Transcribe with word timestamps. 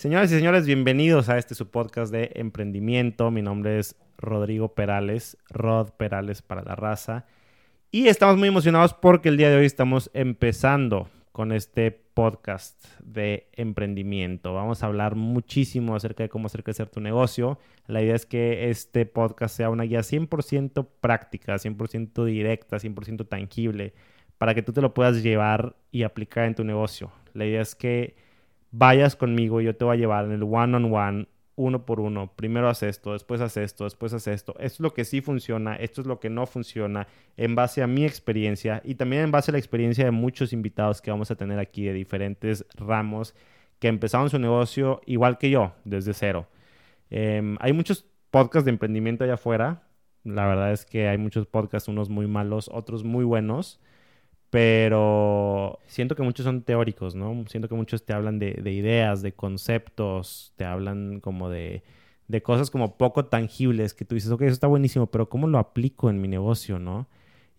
Señoras 0.00 0.32
y 0.32 0.36
señores, 0.36 0.64
bienvenidos 0.64 1.28
a 1.28 1.36
este 1.36 1.54
su 1.54 1.68
podcast 1.68 2.10
de 2.10 2.30
emprendimiento. 2.36 3.30
Mi 3.30 3.42
nombre 3.42 3.78
es 3.78 3.96
Rodrigo 4.16 4.74
Perales, 4.74 5.36
Rod 5.50 5.90
Perales 5.90 6.40
para 6.40 6.62
la 6.62 6.74
raza. 6.74 7.26
Y 7.90 8.06
estamos 8.06 8.38
muy 8.38 8.48
emocionados 8.48 8.94
porque 8.94 9.28
el 9.28 9.36
día 9.36 9.50
de 9.50 9.56
hoy 9.56 9.66
estamos 9.66 10.10
empezando 10.14 11.10
con 11.32 11.52
este 11.52 11.90
podcast 11.90 12.82
de 13.04 13.50
emprendimiento. 13.52 14.54
Vamos 14.54 14.82
a 14.82 14.86
hablar 14.86 15.16
muchísimo 15.16 15.94
acerca 15.94 16.22
de 16.22 16.30
cómo 16.30 16.46
hacer 16.46 16.64
crecer 16.64 16.88
tu 16.88 17.00
negocio. 17.00 17.58
La 17.86 18.00
idea 18.00 18.14
es 18.14 18.24
que 18.24 18.70
este 18.70 19.04
podcast 19.04 19.54
sea 19.54 19.68
una 19.68 19.84
guía 19.84 20.00
100% 20.00 20.88
práctica, 21.02 21.56
100% 21.56 22.24
directa, 22.24 22.78
100% 22.78 23.28
tangible, 23.28 23.92
para 24.38 24.54
que 24.54 24.62
tú 24.62 24.72
te 24.72 24.80
lo 24.80 24.94
puedas 24.94 25.22
llevar 25.22 25.76
y 25.92 26.04
aplicar 26.04 26.46
en 26.46 26.54
tu 26.54 26.64
negocio. 26.64 27.12
La 27.34 27.44
idea 27.44 27.60
es 27.60 27.74
que 27.74 28.29
vayas 28.70 29.16
conmigo 29.16 29.60
y 29.60 29.64
yo 29.64 29.76
te 29.76 29.84
voy 29.84 29.96
a 29.96 30.00
llevar 30.00 30.24
en 30.24 30.32
el 30.32 30.42
one-on-one, 30.42 31.26
uno 31.56 31.84
por 31.84 32.00
uno. 32.00 32.32
Primero 32.34 32.68
haz 32.68 32.82
esto, 32.82 33.12
después 33.12 33.40
haz 33.40 33.56
esto, 33.56 33.84
después 33.84 34.12
haz 34.12 34.26
esto. 34.26 34.52
Esto 34.58 34.64
es 34.64 34.80
lo 34.80 34.94
que 34.94 35.04
sí 35.04 35.20
funciona, 35.20 35.76
esto 35.76 36.00
es 36.00 36.06
lo 36.06 36.20
que 36.20 36.30
no 36.30 36.46
funciona, 36.46 37.06
en 37.36 37.54
base 37.54 37.82
a 37.82 37.86
mi 37.86 38.04
experiencia 38.04 38.80
y 38.84 38.94
también 38.94 39.22
en 39.22 39.30
base 39.30 39.50
a 39.50 39.52
la 39.52 39.58
experiencia 39.58 40.04
de 40.04 40.10
muchos 40.10 40.52
invitados 40.52 41.02
que 41.02 41.10
vamos 41.10 41.30
a 41.30 41.36
tener 41.36 41.58
aquí 41.58 41.84
de 41.84 41.92
diferentes 41.92 42.64
ramos 42.74 43.34
que 43.78 43.88
empezaron 43.88 44.30
su 44.30 44.38
negocio 44.38 45.00
igual 45.06 45.38
que 45.38 45.50
yo, 45.50 45.72
desde 45.84 46.14
cero. 46.14 46.46
Em, 47.10 47.56
hay 47.60 47.72
muchos 47.72 48.06
podcasts 48.30 48.64
de 48.64 48.70
emprendimiento 48.70 49.24
allá 49.24 49.34
afuera. 49.34 49.82
La 50.22 50.46
verdad 50.46 50.72
es 50.72 50.84
que 50.84 51.08
hay 51.08 51.18
muchos 51.18 51.46
podcasts, 51.46 51.88
unos 51.88 52.10
muy 52.10 52.26
malos, 52.26 52.70
otros 52.72 53.04
muy 53.04 53.24
buenos 53.24 53.80
pero 54.50 55.78
siento 55.86 56.16
que 56.16 56.22
muchos 56.22 56.44
son 56.44 56.62
teóricos, 56.62 57.14
¿no? 57.14 57.44
Siento 57.46 57.68
que 57.68 57.74
muchos 57.76 58.04
te 58.04 58.12
hablan 58.12 58.38
de, 58.40 58.60
ideas, 58.72 59.22
de 59.22 59.32
conceptos, 59.32 60.52
te 60.56 60.64
hablan 60.64 61.20
como 61.20 61.48
de, 61.48 61.84
de, 62.28 62.42
cosas 62.42 62.70
como 62.70 62.96
poco 62.98 63.26
tangibles, 63.26 63.94
que 63.94 64.04
tú 64.04 64.16
dices, 64.16 64.30
ok, 64.32 64.42
eso 64.42 64.52
está 64.52 64.66
buenísimo, 64.66 65.06
pero 65.06 65.28
¿cómo 65.28 65.46
lo 65.46 65.58
aplico 65.58 66.10
en 66.10 66.20
mi 66.20 66.28
negocio, 66.28 66.80
no? 66.80 67.08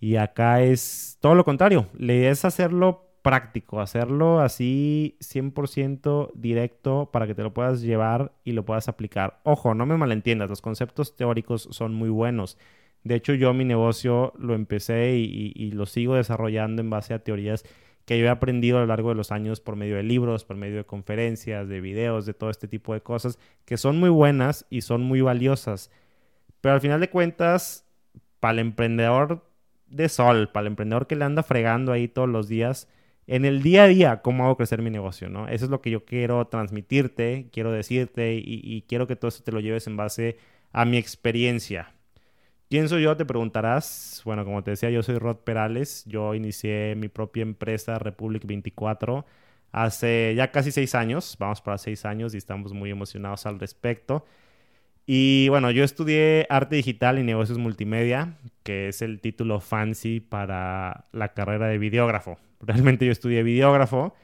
Y 0.01 0.17
acá 0.17 0.61
es 0.61 1.17
todo 1.21 1.35
lo 1.35 1.45
contrario, 1.45 1.88
la 1.97 2.13
idea 2.13 2.31
es 2.31 2.43
hacerlo 2.43 3.07
práctico, 3.21 3.79
hacerlo 3.79 4.41
así 4.41 5.16
100% 5.21 6.31
directo 6.33 7.09
para 7.13 7.27
que 7.27 7.35
te 7.35 7.44
lo 7.44 7.53
puedas 7.53 7.81
llevar 7.81 8.33
y 8.44 8.53
lo 8.53 8.66
puedas 8.66 8.89
aplicar. 8.89 9.39
Ojo, 9.44 9.75
no 9.75 9.85
me 9.85 9.95
malentiendas, 9.97 10.49
los 10.49 10.61
conceptos 10.61 11.16
teóricos 11.16 11.67
son 11.71 11.94
muy 11.94 12.09
buenos 12.09 12.57
de 13.03 13.16
hecho, 13.16 13.33
yo 13.33 13.53
mi 13.53 13.66
negocio 13.66 14.33
lo 14.38 14.53
empecé 14.53 15.16
y, 15.16 15.71
lo 15.71 15.85
sigo 15.85 16.16
desarrollando 16.16 16.81
en 16.81 16.89
base 16.89 17.13
a 17.13 17.19
teorías 17.19 17.63
que 18.05 18.19
yo 18.19 18.25
he 18.25 18.30
aprendido 18.30 18.77
a 18.77 18.81
lo 18.81 18.88
largo 18.88 19.09
de 19.09 19.16
los 19.16 19.31
años 19.31 19.59
por 19.59 19.75
medio 19.75 19.95
de 19.95 20.03
libros, 20.03 20.44
por 20.44 20.57
medio 20.57 20.77
de 20.77 20.85
conferencias, 20.85 21.67
de 21.67 21.81
videos, 21.81 22.25
de 22.25 22.33
todo 22.33 22.49
este 22.49 22.67
tipo 22.67 22.94
de 22.94 23.02
cosas, 23.02 23.39
que 23.66 23.77
son 23.77 23.99
muy 23.99 24.09
buenas 24.09 24.66
y 24.69 24.81
son 24.81 25.02
muy 25.02 25.22
valiosas. 25.22 25.91
Pero 26.61 26.73
al 26.75 26.81
final 26.81 26.99
de 26.99 27.09
cuentas, 27.09 27.85
para 28.39 28.53
el 28.53 28.59
emprendedor 28.59 29.45
de 29.88 30.09
sol, 30.09 30.49
para 30.52 30.63
el 30.63 30.67
emprendedor 30.67 31.07
que 31.07 31.16
le 31.16 31.25
anda 31.25 31.44
fregando 31.44 31.91
ahí 31.91 32.07
todos 32.07 32.29
los 32.29 32.47
días, 32.47 32.88
en 33.27 33.45
el 33.45 33.61
día 33.61 33.83
a 33.83 33.88
día, 33.88 34.22
¿cómo 34.22 34.45
hago 34.45 34.57
crecer 34.57 34.81
mi 34.81 34.89
negocio? 34.89 35.29
¿no? 35.29 35.47
Eso 35.47 35.66
es 35.66 35.72
lo 35.72 35.81
que 35.81 35.91
yo 35.91 36.05
quiero 36.05 36.45
transmitirte, 36.47 37.49
quiero 37.52 37.72
decirte 37.72 38.35
y, 38.35 38.61
y 38.63 38.81
quiero 38.83 39.07
que 39.07 39.16
todo 39.16 39.29
eso 39.29 39.44
te 39.44 39.52
lo 39.52 39.59
lleves 39.59 39.88
en 39.88 39.97
base 39.97 40.38
a 40.72 40.85
mi 40.85 40.97
experiencia. 40.97 41.94
¿Quién 42.72 42.88
soy 42.88 43.03
yo? 43.03 43.17
Te 43.17 43.25
preguntarás. 43.25 44.22
Bueno, 44.23 44.45
como 44.45 44.64
te 44.64 44.72
decía, 44.72 44.89
yo 44.89 45.03
soy 45.03 45.17
Rod 45.17 45.39
Perales. 45.39 46.05
Yo 46.05 46.33
inicié 46.36 46.95
mi 46.95 47.09
propia 47.09 47.41
empresa, 47.41 48.00
Republic 48.00 48.45
24, 48.45 49.25
hace 49.73 50.33
ya 50.38 50.52
casi 50.52 50.72
seis 50.72 50.95
años. 50.95 51.36
Vamos 51.38 51.61
para 51.61 51.78
seis 51.78 52.05
años 52.05 52.33
y 52.33 52.38
estamos 52.38 52.72
muy 52.72 52.89
emocionados 52.89 53.45
al 53.45 53.59
respecto. 53.59 54.25
Y 55.05 55.50
bueno, 55.50 55.69
yo 55.72 55.83
estudié 55.83 56.47
arte 56.50 56.78
digital 56.78 57.19
y 57.19 57.23
negocios 57.23 57.58
multimedia, 57.58 58.38
que 58.63 58.88
es 58.88 59.02
el 59.02 59.19
título 59.19 59.59
fancy 59.59 60.22
para 60.22 61.07
la 61.12 61.34
carrera 61.34 61.68
de 61.68 61.78
videógrafo. 61.78 62.38
Realmente 62.62 63.06
yo 63.06 63.12
estudié 63.12 63.44
videógrafo 63.44 64.16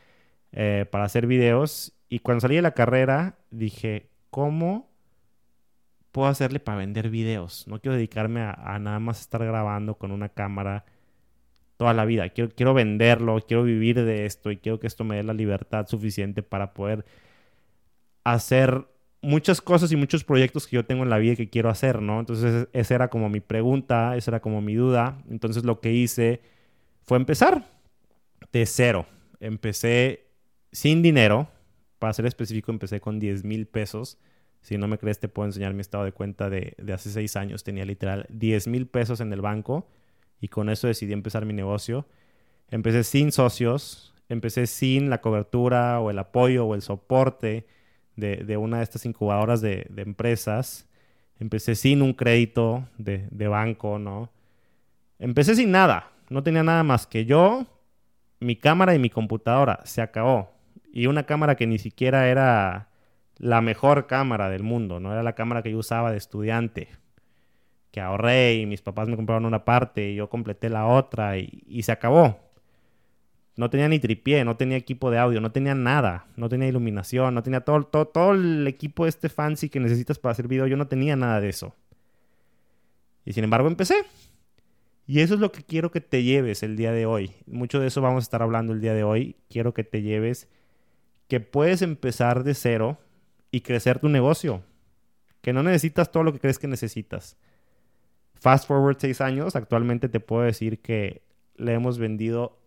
eh, 0.54 0.86
para 0.90 1.04
hacer 1.04 1.28
videos 1.28 1.92
y 2.08 2.20
cuando 2.20 2.40
salí 2.40 2.56
de 2.56 2.62
la 2.62 2.72
carrera 2.72 3.40
dije, 3.52 4.08
¿cómo 4.30 4.90
puedo 6.18 6.30
hacerle 6.30 6.60
para 6.60 6.80
vender 6.80 7.12
videos. 7.12 7.68
No 7.68 7.80
quiero 7.80 7.94
dedicarme 7.94 8.42
a, 8.42 8.80
nada 8.80 8.98
más 8.98 9.20
estar 9.22 9.46
grabando 9.46 10.00
con 10.00 10.12
una 10.12 10.30
cámara 10.30 10.84
toda 11.78 11.94
la 11.94 12.06
vida. 12.06 12.28
Quiero, 12.30 12.50
quiero 12.50 12.74
venderlo, 12.74 13.40
quiero 13.48 13.62
vivir 13.62 14.04
de 14.04 14.26
esto 14.26 14.50
y 14.50 14.58
quiero 14.58 14.80
que 14.80 14.88
esto 14.88 15.04
me 15.04 15.18
dé 15.18 15.22
la 15.22 15.36
libertad 15.36 15.86
suficiente 15.86 16.42
para 16.42 16.74
poder 16.74 17.06
hacer 18.24 18.88
muchas 19.22 19.62
cosas 19.62 19.92
y 19.92 19.96
muchos 19.96 20.24
proyectos 20.24 20.66
que 20.66 20.78
yo 20.78 20.88
tengo 20.88 21.04
en 21.04 21.12
la 21.12 21.20
vida 21.20 21.36
que 21.36 21.52
quiero 21.52 21.70
hacer, 21.70 22.02
¿no? 22.02 22.20
Entonces 22.20 22.68
esa 22.74 22.96
era 22.96 23.10
como 23.10 23.30
mi 23.30 23.40
pregunta, 23.40 24.18
esa 24.18 24.32
era 24.32 24.40
como 24.40 24.60
mi 24.60 24.74
duda. 24.74 25.20
Entonces 25.30 25.66
lo 25.66 25.82
que 25.82 25.94
hice 25.94 26.42
fue 27.04 27.18
empezar 27.20 27.64
de 28.52 28.66
cero. 28.66 29.06
Empecé 29.40 30.32
sin 30.72 31.04
dinero, 31.04 31.48
para 32.00 32.12
ser 32.14 32.26
específico 32.26 32.72
empecé 32.72 33.02
con 33.02 33.20
10 33.20 33.44
mil 33.44 33.68
pesos 33.68 34.18
si 34.62 34.78
no 34.78 34.88
me 34.88 34.98
crees, 34.98 35.20
te 35.20 35.30
puedo 35.30 35.48
enseñar 35.48 35.74
mi 35.74 35.82
estado 35.82 36.04
de 36.04 36.12
cuenta 36.12 36.50
de, 36.50 36.76
hace 36.94 37.10
seis 37.10 37.36
años. 37.36 37.64
Tenía 37.64 37.86
literal 37.86 38.26
10 38.30 38.68
mil 38.68 38.88
pesos 38.88 39.22
en 39.22 39.32
el 39.32 39.42
banco 39.42 39.88
y 40.42 40.50
con 40.50 40.70
eso 40.70 40.88
decidí 40.88 41.14
empezar 41.14 41.46
mi 41.46 41.54
negocio. 41.54 42.06
Empecé 42.70 43.04
sin 43.04 43.32
socios, 43.32 44.14
empecé 44.28 44.68
sin 44.68 45.10
la 45.10 45.22
cobertura 45.22 46.00
o 46.02 46.12
el 46.12 46.20
apoyo 46.20 46.66
o 46.66 46.76
el 46.76 46.82
soporte 46.82 47.66
de, 48.18 48.58
una 48.58 48.78
de 48.78 48.84
estas 48.84 49.06
incubadoras 49.06 49.62
de, 49.62 49.90
empresas. 49.96 50.86
Empecé 51.40 51.76
sin 51.76 52.02
un 52.02 52.14
crédito 52.14 52.88
de, 52.98 53.28
de 53.32 53.48
banco, 53.48 54.00
¿no? 54.00 54.32
Empecé 55.20 55.56
sin 55.56 55.72
nada. 55.72 56.12
No 56.30 56.44
tenía 56.44 56.64
nada 56.64 56.84
más 56.84 57.08
que 57.08 57.26
yo, 57.26 57.66
mi 58.40 58.56
cámara 58.56 58.94
y 58.96 59.00
mi 59.00 59.10
computadora. 59.10 59.80
Se 59.86 60.02
acabó. 60.02 60.52
Y 60.92 61.08
una 61.08 61.24
cámara 61.24 61.56
que 61.56 61.68
ni 61.68 61.78
siquiera 61.78 62.28
era 62.28 62.90
la 63.40 63.62
mejor 63.62 64.08
cámara 64.08 64.50
del 64.50 64.64
mundo, 64.64 65.00
no 65.00 65.12
era 65.12 65.24
la 65.24 65.34
cámara 65.34 65.62
que 65.62 65.72
yo 65.72 65.78
usaba 65.78 66.12
de 66.12 66.18
estudiante, 66.18 66.90
que 67.92 68.02
ahorré 68.02 68.56
y 68.56 68.66
mis 68.66 68.82
papás 68.82 69.08
me 69.08 69.16
compraron 69.16 69.46
una 69.46 69.66
parte 69.66 70.10
y 70.10 70.16
yo 70.16 70.30
completé 70.30 70.70
la 70.70 70.86
otra 70.86 71.38
y, 71.38 71.82
se 71.84 71.92
acabó. 71.92 72.40
No 73.56 73.70
tenía 73.72 73.88
ni 73.88 74.00
tripié, 74.00 74.46
no 74.46 74.56
tenía 74.56 74.78
equipo 74.78 75.10
de 75.10 75.18
audio, 75.18 75.42
no 75.42 75.52
tenía 75.52 75.74
nada, 75.74 76.28
no 76.36 76.48
tenía 76.48 76.68
iluminación, 76.68 77.34
no 77.34 77.42
tenía 77.42 77.62
todo, 77.62 77.84
todo, 77.84 78.08
todo 78.08 78.34
el 78.34 78.68
equipo 78.68 79.08
este 79.08 79.30
fancy 79.30 79.70
que 79.70 79.80
necesitas 79.80 80.20
para 80.20 80.34
hacer 80.34 80.48
video, 80.48 80.68
yo 80.68 80.78
no 80.78 80.88
tenía 80.88 81.16
nada 81.16 81.42
de 81.42 81.50
eso. 81.50 81.76
Y 83.26 83.34
sin 83.34 83.44
embargo 83.44 83.68
empecé. 83.68 84.06
Y 85.08 85.22
eso 85.22 85.34
es 85.34 85.40
lo 85.40 85.52
que 85.52 85.64
quiero 85.64 85.90
que 85.90 86.02
te 86.02 86.22
lleves 86.22 86.64
el 86.64 86.76
día 86.76 86.92
de 86.92 87.06
hoy. 87.06 87.32
Mucho 87.48 87.80
de 87.80 87.88
eso 87.88 88.02
vamos 88.02 88.24
a 88.24 88.26
estar 88.26 88.44
hablando 88.44 88.74
el 88.74 88.82
día 88.82 88.94
de 88.94 89.04
hoy. 89.04 89.38
Quiero 89.50 89.74
que 89.74 89.84
te 89.84 90.02
lleves 90.02 90.50
que 91.28 91.40
puedes 91.40 91.82
empezar 91.82 92.44
de 92.44 92.54
cero 92.54 93.00
y 93.52 93.62
crecer 93.62 94.00
tu 94.00 94.10
negocio. 94.10 94.64
Que 95.42 95.54
no 95.54 95.64
necesitas 95.64 96.12
todo 96.12 96.24
lo 96.24 96.34
que 96.34 96.40
crees 96.40 96.60
que 96.60 96.68
necesitas. 96.68 97.38
Fast 98.34 98.68
forward 98.68 98.98
seis 99.00 99.22
años, 99.22 99.56
actualmente 99.56 100.10
te 100.10 100.20
puedo 100.20 100.44
decir 100.44 100.82
que 100.82 101.24
le 101.56 101.74
hemos 101.74 101.98
vendido 101.98 102.60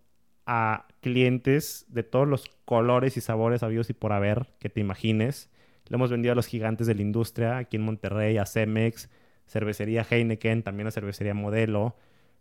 a 0.47 0.87
clientes 1.01 1.87
de 1.89 2.03
todos 2.03 2.27
los 2.27 2.47
colores 2.65 3.17
y 3.17 3.21
sabores 3.21 3.63
habidos 3.63 3.89
y 3.91 3.93
por 3.93 4.13
haber 4.13 4.49
que 4.59 4.69
te 4.69 4.81
imagines. 4.81 5.49
Le 5.89 5.95
hemos 5.95 6.11
vendido 6.11 6.33
a 6.33 6.35
los 6.35 6.47
gigantes 6.47 6.87
de 6.87 6.95
la 6.95 7.03
industria, 7.03 7.59
aquí 7.59 7.77
en 7.77 7.83
Monterrey, 7.83 8.37
a 8.37 8.47
Cemex, 8.47 9.09
cervecería 9.47 10.07
Heineken, 10.09 10.63
también 10.63 10.87
a 10.87 10.91
cervecería 10.91 11.35
Modelo. 11.35 11.97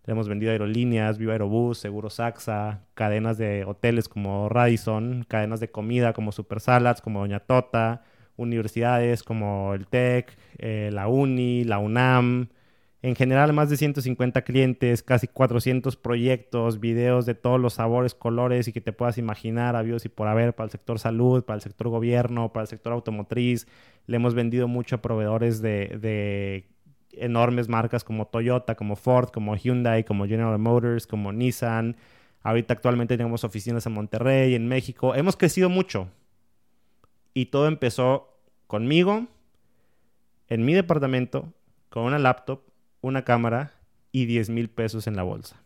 Le 0.05 0.13
hemos 0.13 0.27
vendido 0.27 0.51
aerolíneas, 0.51 1.17
Viva 1.17 1.33
Aerobús, 1.33 1.77
Seguro 1.77 2.09
Saxa, 2.09 2.81
cadenas 2.93 3.37
de 3.37 3.65
hoteles 3.65 4.07
como 4.07 4.49
Radisson, 4.49 5.25
cadenas 5.27 5.59
de 5.59 5.69
comida 5.69 6.13
como 6.13 6.31
Super 6.31 6.61
Salads, 6.61 7.01
como 7.01 7.19
Doña 7.19 7.41
Tota, 7.41 8.03
universidades 8.39 9.23
como 9.23 9.73
el 9.73 9.87
TEC, 9.87 10.35
eh, 10.57 10.89
la 10.91 11.07
UNI, 11.07 11.65
la 11.65 11.79
UNAM, 11.79 12.49
en 13.01 13.15
general 13.15 13.53
más 13.53 13.69
de 13.69 13.77
150 13.77 14.41
clientes, 14.41 15.03
casi 15.03 15.27
400 15.27 15.95
proyectos, 15.95 16.79
videos 16.79 17.25
de 17.25 17.35
todos 17.35 17.59
los 17.59 17.75
sabores, 17.75 18.13
colores 18.13 18.67
y 18.67 18.73
que 18.73 18.81
te 18.81 18.91
puedas 18.91 19.17
imaginar, 19.17 19.75
avios 19.75 20.05
y 20.05 20.09
por 20.09 20.27
haber 20.27 20.53
para 20.53 20.65
el 20.65 20.71
sector 20.71 20.99
salud, 20.99 21.43
para 21.43 21.55
el 21.55 21.61
sector 21.61 21.87
gobierno, 21.89 22.51
para 22.51 22.63
el 22.63 22.67
sector 22.67 22.91
automotriz. 22.93 23.67
Le 24.05 24.17
hemos 24.17 24.33
vendido 24.33 24.67
mucho 24.67 24.97
a 24.97 25.01
proveedores 25.01 25.61
de, 25.61 25.97
de 26.01 26.65
enormes 27.13 27.69
marcas 27.69 28.03
como 28.03 28.27
Toyota, 28.27 28.75
como 28.75 28.95
Ford, 28.95 29.29
como 29.29 29.55
Hyundai, 29.55 30.03
como 30.03 30.25
General 30.27 30.59
Motors, 30.59 31.07
como 31.07 31.31
Nissan. 31.31 31.95
Ahorita 32.41 32.73
actualmente 32.73 33.17
tenemos 33.17 33.43
oficinas 33.43 33.85
en 33.85 33.93
Monterrey, 33.93 34.55
en 34.55 34.67
México. 34.67 35.15
Hemos 35.15 35.37
crecido 35.37 35.69
mucho. 35.69 36.09
Y 37.33 37.47
todo 37.47 37.67
empezó 37.67 38.39
conmigo, 38.67 39.27
en 40.47 40.65
mi 40.65 40.73
departamento, 40.73 41.53
con 41.89 42.03
una 42.03 42.19
laptop, 42.19 42.61
una 43.01 43.23
cámara 43.23 43.73
y 44.11 44.25
10 44.25 44.49
mil 44.49 44.69
pesos 44.69 45.07
en 45.07 45.15
la 45.15 45.23
bolsa. 45.23 45.61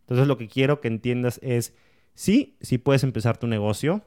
Entonces 0.00 0.26
lo 0.26 0.38
que 0.38 0.48
quiero 0.48 0.80
que 0.80 0.88
entiendas 0.88 1.38
es, 1.42 1.76
sí, 2.14 2.56
sí 2.60 2.78
puedes 2.78 3.02
empezar 3.02 3.36
tu 3.36 3.46
negocio, 3.46 4.02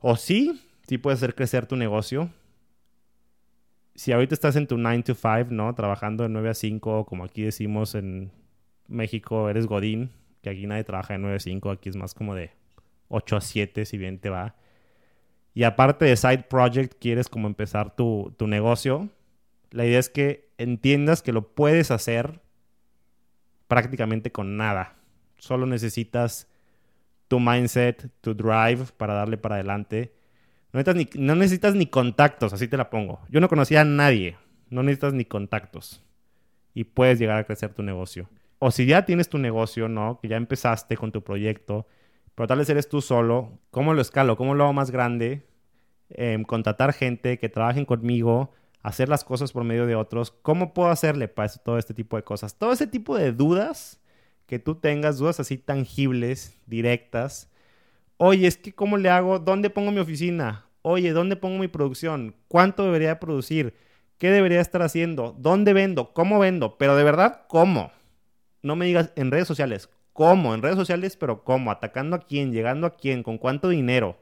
o 0.00 0.16
sí, 0.16 0.62
sí 0.86 0.98
puedes 0.98 1.18
hacer 1.18 1.34
crecer 1.34 1.66
tu 1.66 1.76
negocio. 1.76 2.30
Si 3.94 4.12
ahorita 4.12 4.34
estás 4.34 4.56
en 4.56 4.66
tu 4.66 4.76
9 4.76 5.02
to 5.02 5.14
5, 5.14 5.46
¿no? 5.50 5.74
Trabajando 5.74 6.22
de 6.22 6.28
9 6.28 6.50
a 6.50 6.54
5, 6.54 7.06
como 7.06 7.24
aquí 7.24 7.42
decimos 7.42 7.94
en 7.94 8.30
México, 8.86 9.48
eres 9.48 9.66
Godín, 9.66 10.10
que 10.42 10.50
aquí 10.50 10.66
nadie 10.66 10.84
trabaja 10.84 11.14
de 11.14 11.18
9 11.18 11.36
a 11.36 11.40
5, 11.40 11.70
aquí 11.70 11.88
es 11.88 11.96
más 11.96 12.14
como 12.14 12.34
de 12.34 12.50
8 13.08 13.36
a 13.36 13.40
7, 13.40 13.84
si 13.86 13.98
bien 13.98 14.18
te 14.18 14.28
va. 14.28 14.54
Y 15.56 15.64
aparte 15.64 16.04
de 16.04 16.16
side 16.16 16.44
project, 16.48 16.94
quieres 17.00 17.28
como 17.28 17.48
empezar 17.48 17.96
tu, 17.96 18.32
tu 18.36 18.46
negocio. 18.46 19.08
La 19.72 19.84
idea 19.84 19.98
es 19.98 20.08
que 20.08 20.52
entiendas 20.56 21.20
que 21.20 21.32
lo 21.32 21.48
puedes 21.52 21.90
hacer 21.90 22.40
prácticamente 23.66 24.30
con 24.30 24.56
nada. 24.56 24.94
Solo 25.38 25.66
necesitas 25.66 26.46
tu 27.26 27.40
mindset, 27.40 28.08
tu 28.20 28.34
drive 28.36 28.84
para 28.96 29.14
darle 29.14 29.36
para 29.36 29.56
adelante 29.56 30.12
no 31.16 31.34
necesitas, 31.34 31.74
ni, 31.74 31.86
contactos, 31.86 32.52
así 32.52 32.68
te 32.68 32.76
la 32.76 32.90
pongo. 32.90 33.20
Yo 33.30 33.40
no 33.40 33.48
conocía 33.48 33.80
a 33.80 33.84
nadie. 33.84 34.36
No 34.68 34.82
necesitas 34.82 35.14
ni 35.14 35.24
contactos. 35.24 36.02
Y 36.74 36.84
puedes 36.84 37.18
llegar 37.18 37.38
a 37.38 37.44
crecer 37.44 37.72
tu 37.72 37.82
negocio. 37.82 38.28
O 38.58 38.70
si 38.70 38.84
ya 38.84 39.06
tienes 39.06 39.28
tu 39.28 39.38
negocio, 39.38 39.88
¿no? 39.88 40.18
Que 40.20 40.28
ya 40.28 40.36
empezaste 40.36 40.96
con 40.96 41.12
tu 41.12 41.22
proyecto, 41.22 41.86
pero 42.36 42.46
tal 42.46 42.58
vez 42.58 42.68
eres 42.68 42.88
tú 42.88 43.00
solo. 43.00 43.58
¿Cómo 43.72 43.94
lo 43.94 44.02
escalo? 44.02 44.36
¿Cómo 44.36 44.54
lo 44.54 44.64
hago 44.64 44.72
más 44.74 44.92
grande? 44.92 45.46
Em, 46.10 46.44
contratar 46.44 46.92
gente 46.92 47.38
que 47.38 47.48
trabajen 47.48 47.86
conmigo, 47.86 48.52
hacer 48.82 49.08
las 49.08 49.24
cosas 49.24 49.52
por 49.52 49.64
medio 49.64 49.86
de 49.86 49.96
otros. 49.96 50.30
¿Cómo 50.42 50.74
puedo 50.74 50.90
hacerle 50.90 51.28
para 51.28 51.48
todo 51.48 51.78
este 51.78 51.94
tipo 51.94 52.16
de 52.16 52.22
cosas? 52.22 52.56
Todo 52.58 52.72
ese 52.72 52.86
tipo 52.86 53.16
de 53.16 53.32
dudas 53.32 54.00
que 54.46 54.58
tú 54.58 54.76
tengas, 54.76 55.18
dudas 55.18 55.40
así 55.40 55.58
tangibles, 55.58 56.60
directas. 56.66 57.50
Oye, 58.18 58.46
es 58.46 58.58
que 58.58 58.74
¿cómo 58.74 58.98
le 58.98 59.08
hago? 59.08 59.38
¿Dónde 59.38 59.70
pongo 59.70 59.90
mi 59.90 59.98
oficina? 60.00 60.66
Oye, 60.82 61.12
¿dónde 61.12 61.36
pongo 61.36 61.58
mi 61.58 61.68
producción? 61.68 62.36
¿Cuánto 62.48 62.84
debería 62.84 63.18
producir? 63.18 63.74
¿Qué 64.18 64.30
debería 64.30 64.60
estar 64.60 64.82
haciendo? 64.82 65.34
¿Dónde 65.38 65.72
vendo? 65.72 66.12
¿Cómo 66.12 66.38
vendo? 66.38 66.76
Pero 66.78 66.96
de 66.96 67.04
verdad, 67.04 67.46
¿cómo? 67.48 67.92
No 68.62 68.76
me 68.76 68.86
digas 68.86 69.10
en 69.16 69.30
redes 69.30 69.48
sociales. 69.48 69.88
¿Cómo? 70.16 70.54
En 70.54 70.62
redes 70.62 70.76
sociales, 70.76 71.16
pero 71.16 71.44
¿cómo? 71.44 71.70
¿Atacando 71.70 72.16
a 72.16 72.20
quién? 72.20 72.52
¿Llegando 72.52 72.86
a 72.86 72.96
quién? 72.96 73.22
¿Con 73.22 73.38
cuánto 73.38 73.68
dinero? 73.68 74.18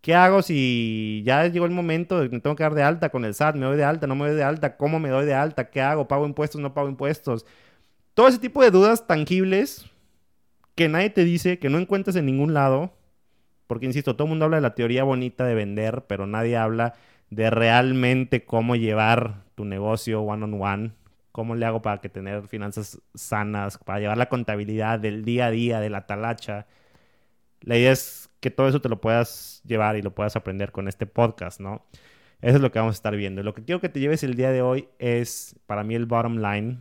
¿Qué 0.00 0.14
hago 0.14 0.42
si 0.42 1.22
ya 1.26 1.46
llegó 1.46 1.66
el 1.66 1.72
momento 1.72 2.18
de 2.18 2.30
que 2.30 2.36
me 2.36 2.40
tengo 2.40 2.56
que 2.56 2.62
dar 2.62 2.74
de 2.74 2.82
alta 2.82 3.10
con 3.10 3.24
el 3.24 3.34
SAT? 3.34 3.56
¿Me 3.56 3.66
doy 3.66 3.76
de 3.76 3.84
alta? 3.84 4.06
¿No 4.06 4.14
me 4.14 4.26
doy 4.26 4.36
de 4.36 4.42
alta? 4.42 4.76
¿Cómo 4.76 4.98
me 4.98 5.10
doy 5.10 5.26
de 5.26 5.34
alta? 5.34 5.70
¿Qué 5.70 5.82
hago? 5.82 6.08
¿Pago 6.08 6.26
impuestos? 6.26 6.60
¿No 6.60 6.72
pago 6.72 6.88
impuestos? 6.88 7.44
Todo 8.14 8.28
ese 8.28 8.38
tipo 8.38 8.62
de 8.62 8.70
dudas 8.70 9.06
tangibles 9.06 9.86
que 10.74 10.88
nadie 10.88 11.10
te 11.10 11.24
dice, 11.24 11.58
que 11.58 11.68
no 11.68 11.78
encuentras 11.78 12.16
en 12.16 12.26
ningún 12.26 12.54
lado 12.54 12.92
porque, 13.70 13.86
insisto, 13.86 14.16
todo 14.16 14.24
el 14.24 14.30
mundo 14.30 14.46
habla 14.46 14.56
de 14.56 14.62
la 14.62 14.74
teoría 14.74 15.04
bonita 15.04 15.44
de 15.44 15.54
vender, 15.54 16.04
pero 16.08 16.26
nadie 16.26 16.56
habla 16.56 16.94
de 17.30 17.50
realmente 17.50 18.44
cómo 18.44 18.74
llevar 18.74 19.44
tu 19.54 19.64
negocio 19.64 20.22
one 20.22 20.42
on 20.42 20.60
one, 20.60 20.92
cómo 21.32 21.54
le 21.54 21.66
hago 21.66 21.82
para 21.82 22.00
que 22.00 22.08
tener 22.08 22.46
finanzas 22.48 23.00
sanas, 23.14 23.78
para 23.78 24.00
llevar 24.00 24.18
la 24.18 24.28
contabilidad 24.28 24.98
del 24.98 25.24
día 25.24 25.46
a 25.46 25.50
día, 25.50 25.80
de 25.80 25.90
la 25.90 26.06
talacha. 26.06 26.66
La 27.60 27.76
idea 27.76 27.92
es 27.92 28.30
que 28.40 28.50
todo 28.50 28.68
eso 28.68 28.80
te 28.80 28.88
lo 28.88 29.00
puedas 29.00 29.62
llevar 29.64 29.96
y 29.96 30.02
lo 30.02 30.14
puedas 30.14 30.36
aprender 30.36 30.72
con 30.72 30.88
este 30.88 31.06
podcast, 31.06 31.60
¿no? 31.60 31.84
Eso 32.40 32.56
es 32.56 32.62
lo 32.62 32.72
que 32.72 32.78
vamos 32.78 32.94
a 32.94 32.98
estar 32.98 33.14
viendo. 33.16 33.42
Lo 33.42 33.54
que 33.54 33.64
quiero 33.64 33.80
que 33.80 33.90
te 33.90 34.00
lleves 34.00 34.22
el 34.22 34.34
día 34.34 34.50
de 34.50 34.62
hoy 34.62 34.88
es, 34.98 35.56
para 35.66 35.84
mí, 35.84 35.94
el 35.94 36.06
bottom 36.06 36.38
line. 36.38 36.78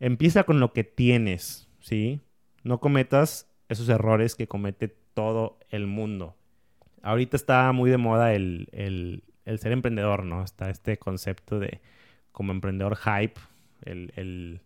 Empieza 0.00 0.44
con 0.44 0.60
lo 0.60 0.72
que 0.72 0.84
tienes, 0.84 1.68
¿sí? 1.80 2.20
No 2.62 2.80
cometas 2.80 3.48
esos 3.68 3.88
errores 3.88 4.34
que 4.34 4.48
comete 4.48 4.88
todo 4.88 5.58
el 5.70 5.86
mundo. 5.86 6.36
Ahorita 7.02 7.36
está 7.36 7.70
muy 7.72 7.90
de 7.90 7.98
moda 7.98 8.32
el, 8.32 8.68
ser 9.44 9.72
emprendedor, 9.72 10.24
¿no? 10.24 10.42
Está 10.42 10.70
este 10.70 10.98
concepto 10.98 11.58
de 11.58 11.80
como 12.32 12.52
emprendedor 12.52 12.96
hype, 12.96 13.40
el, 13.82 14.60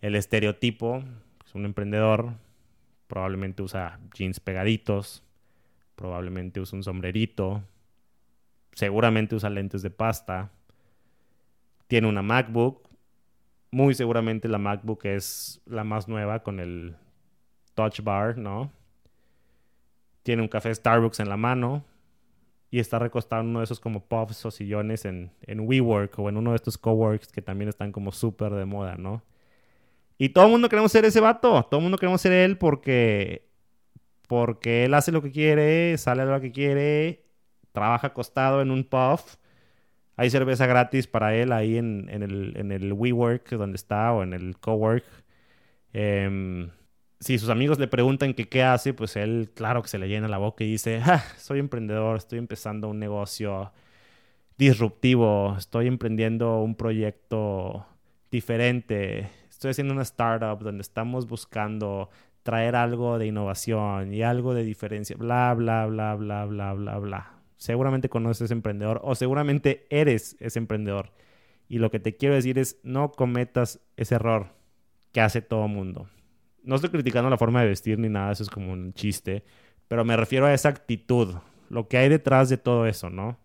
estereotipo, 0.00 1.02
es 1.46 1.54
un 1.54 1.64
emprendedor, 1.64 2.34
probablemente 3.06 3.62
usa 3.62 4.00
jeans 4.14 4.40
pegaditos, 4.40 5.22
probablemente 5.96 6.60
usa 6.60 6.76
un 6.76 6.82
sombrerito, 6.82 7.62
seguramente 8.72 9.34
usa 9.34 9.50
lentes 9.50 9.82
de 9.82 9.90
pasta, 9.90 10.50
tiene 11.86 12.08
una 12.08 12.22
MacBook, 12.22 12.88
muy 13.70 13.94
seguramente 13.94 14.48
la 14.48 14.58
MacBook 14.58 15.04
es 15.04 15.60
la 15.66 15.84
más 15.84 16.08
nueva 16.08 16.42
con 16.42 16.60
el 16.60 16.96
Touch 17.74 18.00
Bar, 18.02 18.38
¿no? 18.38 18.70
tiene 20.22 20.42
un 20.42 20.48
café 20.48 20.74
Starbucks 20.74 21.20
en 21.20 21.28
la 21.28 21.36
mano 21.36 21.84
y 22.72 22.80
está 22.80 22.98
recostado 22.98 23.42
en 23.42 23.48
uno 23.50 23.58
de 23.60 23.66
esos 23.66 23.80
como 23.80 24.00
puffs 24.06 24.46
o 24.46 24.50
sillones 24.50 25.04
en, 25.04 25.30
en 25.42 25.60
WeWork 25.60 26.18
o 26.18 26.30
en 26.30 26.38
uno 26.38 26.52
de 26.52 26.56
estos 26.56 26.78
coworks 26.78 27.28
que 27.28 27.42
también 27.42 27.68
están 27.68 27.92
como 27.92 28.12
súper 28.12 28.54
de 28.54 28.64
moda, 28.64 28.96
¿no? 28.96 29.22
Y 30.16 30.30
todo 30.30 30.46
el 30.46 30.52
mundo 30.52 30.70
queremos 30.70 30.90
ser 30.90 31.04
ese 31.04 31.20
vato, 31.20 31.64
todo 31.64 31.78
el 31.80 31.82
mundo 31.82 31.98
queremos 31.98 32.22
ser 32.22 32.32
él 32.32 32.56
porque, 32.56 33.46
porque 34.26 34.86
él 34.86 34.94
hace 34.94 35.12
lo 35.12 35.20
que 35.22 35.30
quiere, 35.30 35.98
sale 35.98 36.22
a 36.22 36.24
lo 36.24 36.40
que 36.40 36.50
quiere, 36.50 37.26
trabaja 37.72 38.08
acostado 38.08 38.62
en 38.62 38.70
un 38.70 38.84
puff. 38.84 39.36
Hay 40.16 40.30
cerveza 40.30 40.66
gratis 40.66 41.06
para 41.06 41.34
él 41.34 41.52
ahí 41.52 41.76
en, 41.76 42.08
en, 42.08 42.22
el, 42.22 42.54
en 42.56 42.72
el 42.72 42.94
WeWork 42.94 43.50
donde 43.50 43.76
está 43.76 44.12
o 44.14 44.22
en 44.22 44.32
el 44.32 44.58
cowork. 44.58 45.04
Eh, 45.92 46.70
si 47.22 47.38
sus 47.38 47.50
amigos 47.50 47.78
le 47.78 47.86
preguntan 47.86 48.34
qué 48.34 48.64
hace, 48.64 48.94
pues 48.94 49.14
él, 49.14 49.50
claro 49.54 49.80
que 49.82 49.88
se 49.88 49.98
le 49.98 50.08
llena 50.08 50.26
la 50.26 50.38
boca 50.38 50.64
y 50.64 50.72
dice, 50.72 51.00
ah, 51.04 51.24
soy 51.38 51.60
emprendedor, 51.60 52.16
estoy 52.16 52.38
empezando 52.38 52.88
un 52.88 52.98
negocio 52.98 53.72
disruptivo, 54.58 55.54
estoy 55.56 55.86
emprendiendo 55.86 56.60
un 56.60 56.74
proyecto 56.74 57.86
diferente, 58.30 59.30
estoy 59.48 59.70
haciendo 59.70 59.94
una 59.94 60.02
startup 60.02 60.58
donde 60.64 60.82
estamos 60.82 61.28
buscando 61.28 62.10
traer 62.42 62.74
algo 62.74 63.18
de 63.18 63.26
innovación 63.26 64.12
y 64.12 64.22
algo 64.22 64.52
de 64.52 64.64
diferencia, 64.64 65.16
bla, 65.16 65.54
bla, 65.54 65.86
bla, 65.86 66.16
bla, 66.16 66.44
bla, 66.46 66.72
bla, 66.72 66.98
bla. 66.98 67.38
Seguramente 67.56 68.08
conoces 68.08 68.46
ese 68.46 68.54
emprendedor 68.54 69.00
o 69.04 69.14
seguramente 69.14 69.86
eres 69.90 70.36
ese 70.40 70.58
emprendedor. 70.58 71.12
Y 71.68 71.78
lo 71.78 71.92
que 71.92 72.00
te 72.00 72.16
quiero 72.16 72.34
decir 72.34 72.58
es, 72.58 72.80
no 72.82 73.12
cometas 73.12 73.80
ese 73.96 74.16
error 74.16 74.48
que 75.12 75.20
hace 75.20 75.40
todo 75.40 75.68
mundo 75.68 76.08
no 76.62 76.76
estoy 76.76 76.90
criticando 76.90 77.30
la 77.30 77.38
forma 77.38 77.62
de 77.62 77.68
vestir 77.68 77.98
ni 77.98 78.08
nada, 78.08 78.32
eso 78.32 78.42
es 78.42 78.50
como 78.50 78.72
un 78.72 78.94
chiste, 78.94 79.44
pero 79.88 80.04
me 80.04 80.16
refiero 80.16 80.46
a 80.46 80.54
esa 80.54 80.68
actitud, 80.68 81.34
lo 81.68 81.88
que 81.88 81.98
hay 81.98 82.08
detrás 82.08 82.48
de 82.48 82.56
todo 82.56 82.86
eso, 82.86 83.10
¿no? 83.10 83.38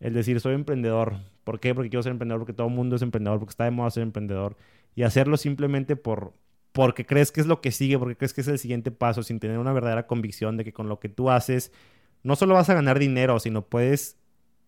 El 0.00 0.14
decir, 0.14 0.40
soy 0.40 0.54
emprendedor. 0.54 1.16
¿Por 1.44 1.60
qué? 1.60 1.74
Porque 1.74 1.90
quiero 1.90 2.02
ser 2.02 2.12
emprendedor, 2.12 2.40
porque 2.40 2.52
todo 2.52 2.68
el 2.68 2.74
mundo 2.74 2.96
es 2.96 3.02
emprendedor, 3.02 3.38
porque 3.38 3.50
está 3.50 3.64
de 3.64 3.70
moda 3.70 3.90
ser 3.90 4.02
emprendedor. 4.02 4.56
Y 4.94 5.02
hacerlo 5.02 5.36
simplemente 5.36 5.96
por, 5.96 6.32
porque 6.72 7.06
crees 7.06 7.32
que 7.32 7.40
es 7.40 7.46
lo 7.46 7.60
que 7.60 7.72
sigue, 7.72 7.98
porque 7.98 8.16
crees 8.16 8.34
que 8.34 8.40
es 8.40 8.48
el 8.48 8.58
siguiente 8.58 8.90
paso, 8.90 9.22
sin 9.22 9.40
tener 9.40 9.58
una 9.58 9.72
verdadera 9.72 10.06
convicción 10.06 10.56
de 10.56 10.64
que 10.64 10.72
con 10.72 10.88
lo 10.88 11.00
que 11.00 11.08
tú 11.08 11.30
haces, 11.30 11.72
no 12.22 12.36
solo 12.36 12.54
vas 12.54 12.68
a 12.68 12.74
ganar 12.74 12.98
dinero, 12.98 13.38
sino 13.40 13.62
puedes 13.62 14.16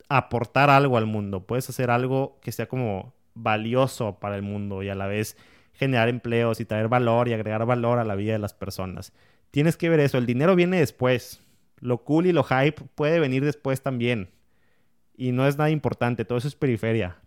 aportar 0.08 0.70
algo 0.70 0.96
al 0.96 1.06
mundo, 1.06 1.44
puedes 1.46 1.68
hacer 1.68 1.90
algo 1.90 2.38
que 2.40 2.52
sea 2.52 2.66
como 2.66 3.12
valioso 3.34 4.18
para 4.18 4.36
el 4.36 4.42
mundo 4.42 4.82
y 4.82 4.88
a 4.88 4.94
la 4.94 5.06
vez 5.06 5.36
generar 5.78 6.08
empleos 6.08 6.60
y 6.60 6.64
traer 6.64 6.88
valor 6.88 7.28
y 7.28 7.32
agregar 7.32 7.64
valor 7.64 7.98
a 7.98 8.04
la 8.04 8.16
vida 8.16 8.32
de 8.32 8.40
las 8.40 8.52
personas. 8.52 9.12
Tienes 9.52 9.76
que 9.76 9.88
ver 9.88 10.00
eso, 10.00 10.18
el 10.18 10.26
dinero 10.26 10.56
viene 10.56 10.80
después. 10.80 11.40
Lo 11.78 12.04
cool 12.04 12.26
y 12.26 12.32
lo 12.32 12.42
hype 12.42 12.82
puede 12.96 13.20
venir 13.20 13.44
después 13.44 13.80
también. 13.80 14.30
Y 15.16 15.30
no 15.30 15.46
es 15.46 15.56
nada 15.56 15.70
importante, 15.70 16.24
todo 16.24 16.38
eso 16.38 16.48
es 16.48 16.56
periferia. 16.56 17.18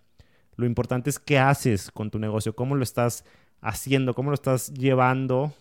Lo 0.57 0.65
importante 0.65 1.09
es 1.09 1.17
qué 1.17 1.39
haces 1.39 1.91
con 1.91 2.11
tu 2.11 2.19
negocio, 2.19 2.53
cómo 2.53 2.75
lo 2.75 2.83
estás 2.83 3.23
haciendo, 3.61 4.13
cómo 4.13 4.31
lo 4.31 4.35
estás 4.35 4.73
llevando 4.73 5.53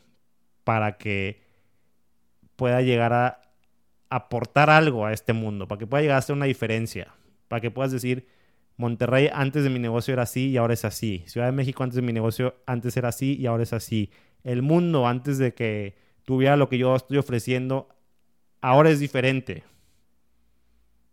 para 0.65 0.99
que 0.99 1.43
pueda 2.57 2.83
llegar 2.83 3.13
a 3.13 3.41
aportar 4.09 4.69
algo 4.69 5.07
a 5.07 5.13
este 5.13 5.33
mundo, 5.33 5.69
para 5.69 5.79
que 5.79 5.87
pueda 5.87 6.03
llegar 6.03 6.17
a 6.17 6.19
hacer 6.19 6.35
una 6.35 6.47
diferencia, 6.47 7.15
para 7.47 7.61
que 7.61 7.71
puedas 7.71 7.93
decir, 7.93 8.27
Monterrey 8.81 9.29
antes 9.31 9.63
de 9.63 9.69
mi 9.69 9.79
negocio 9.79 10.15
era 10.15 10.23
así 10.23 10.49
y 10.49 10.57
ahora 10.57 10.73
es 10.73 10.87
así. 10.87 11.23
Ciudad 11.27 11.47
de 11.47 11.53
México 11.53 11.83
antes 11.83 11.97
de 11.97 12.03
mi 12.03 12.15
negocio 12.15 12.55
antes 12.65 12.97
era 12.97 13.11
así 13.11 13.37
y 13.39 13.45
ahora 13.45 13.63
es 13.63 13.75
así. 13.75 14.11
El 14.43 14.63
mundo 14.63 15.07
antes 15.07 15.37
de 15.37 15.53
que 15.53 15.97
tuviera 16.25 16.57
lo 16.57 16.71
que 16.71 16.79
yo 16.79 16.97
estoy 16.97 17.19
ofreciendo, 17.19 17.91
ahora 18.63 18.89
es 18.89 18.99
diferente. 18.99 19.65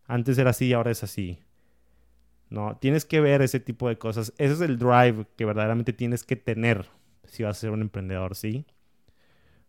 Antes 0.05 0.37
era 0.37 0.51
así 0.51 0.67
y 0.67 0.73
ahora 0.73 0.91
es 0.91 1.03
así. 1.03 1.39
No, 2.49 2.77
tienes 2.77 3.03
que 3.03 3.19
ver 3.19 3.41
ese 3.41 3.59
tipo 3.59 3.89
de 3.89 3.97
cosas. 3.97 4.33
Ese 4.37 4.53
es 4.53 4.61
el 4.61 4.77
drive 4.77 5.25
que 5.35 5.43
verdaderamente 5.43 5.91
tienes 5.91 6.23
que 6.23 6.37
tener 6.37 6.85
si 7.25 7.43
vas 7.43 7.57
a 7.57 7.59
ser 7.59 7.71
un 7.71 7.81
emprendedor, 7.81 8.35
¿sí? 8.35 8.65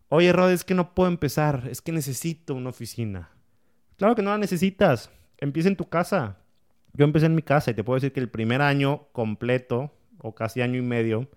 Oye, 0.08 0.32
Rod, 0.32 0.52
es 0.52 0.62
que 0.62 0.74
no 0.74 0.94
puedo 0.94 1.08
empezar, 1.08 1.66
es 1.68 1.82
que 1.82 1.90
necesito 1.90 2.54
una 2.54 2.70
oficina. 2.70 3.32
Claro 3.96 4.14
que 4.14 4.22
no 4.22 4.30
la 4.30 4.38
necesitas. 4.38 5.10
Empieza 5.38 5.68
en 5.68 5.76
tu 5.76 5.88
casa. 5.88 6.38
Yo 6.92 7.04
empecé 7.04 7.26
en 7.26 7.34
mi 7.34 7.42
casa 7.42 7.70
y 7.70 7.74
te 7.74 7.84
puedo 7.84 7.96
decir 7.96 8.12
que 8.12 8.20
el 8.20 8.28
primer 8.28 8.62
año 8.62 9.08
completo, 9.12 9.92
o 10.18 10.34
casi 10.34 10.62
año 10.62 10.78
y 10.78 10.82
medio, 10.82 11.28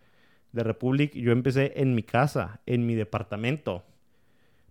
de 0.51 0.63
Republic, 0.63 1.13
yo 1.13 1.31
empecé 1.31 1.73
en 1.75 1.95
mi 1.95 2.03
casa, 2.03 2.61
en 2.65 2.85
mi 2.85 2.95
departamento. 2.95 3.83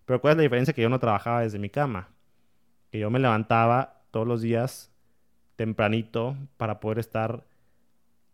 Pero 0.04 0.20
¿cuál 0.20 0.32
es 0.32 0.36
la 0.38 0.42
diferencia? 0.42 0.74
Que 0.74 0.82
yo 0.82 0.88
no 0.88 0.98
trabajaba 0.98 1.42
desde 1.42 1.58
mi 1.58 1.70
cama. 1.70 2.08
Que 2.90 2.98
yo 2.98 3.10
me 3.10 3.18
levantaba 3.18 4.02
todos 4.10 4.26
los 4.26 4.42
días 4.42 4.90
tempranito 5.56 6.36
para 6.56 6.80
poder 6.80 6.98
estar 6.98 7.44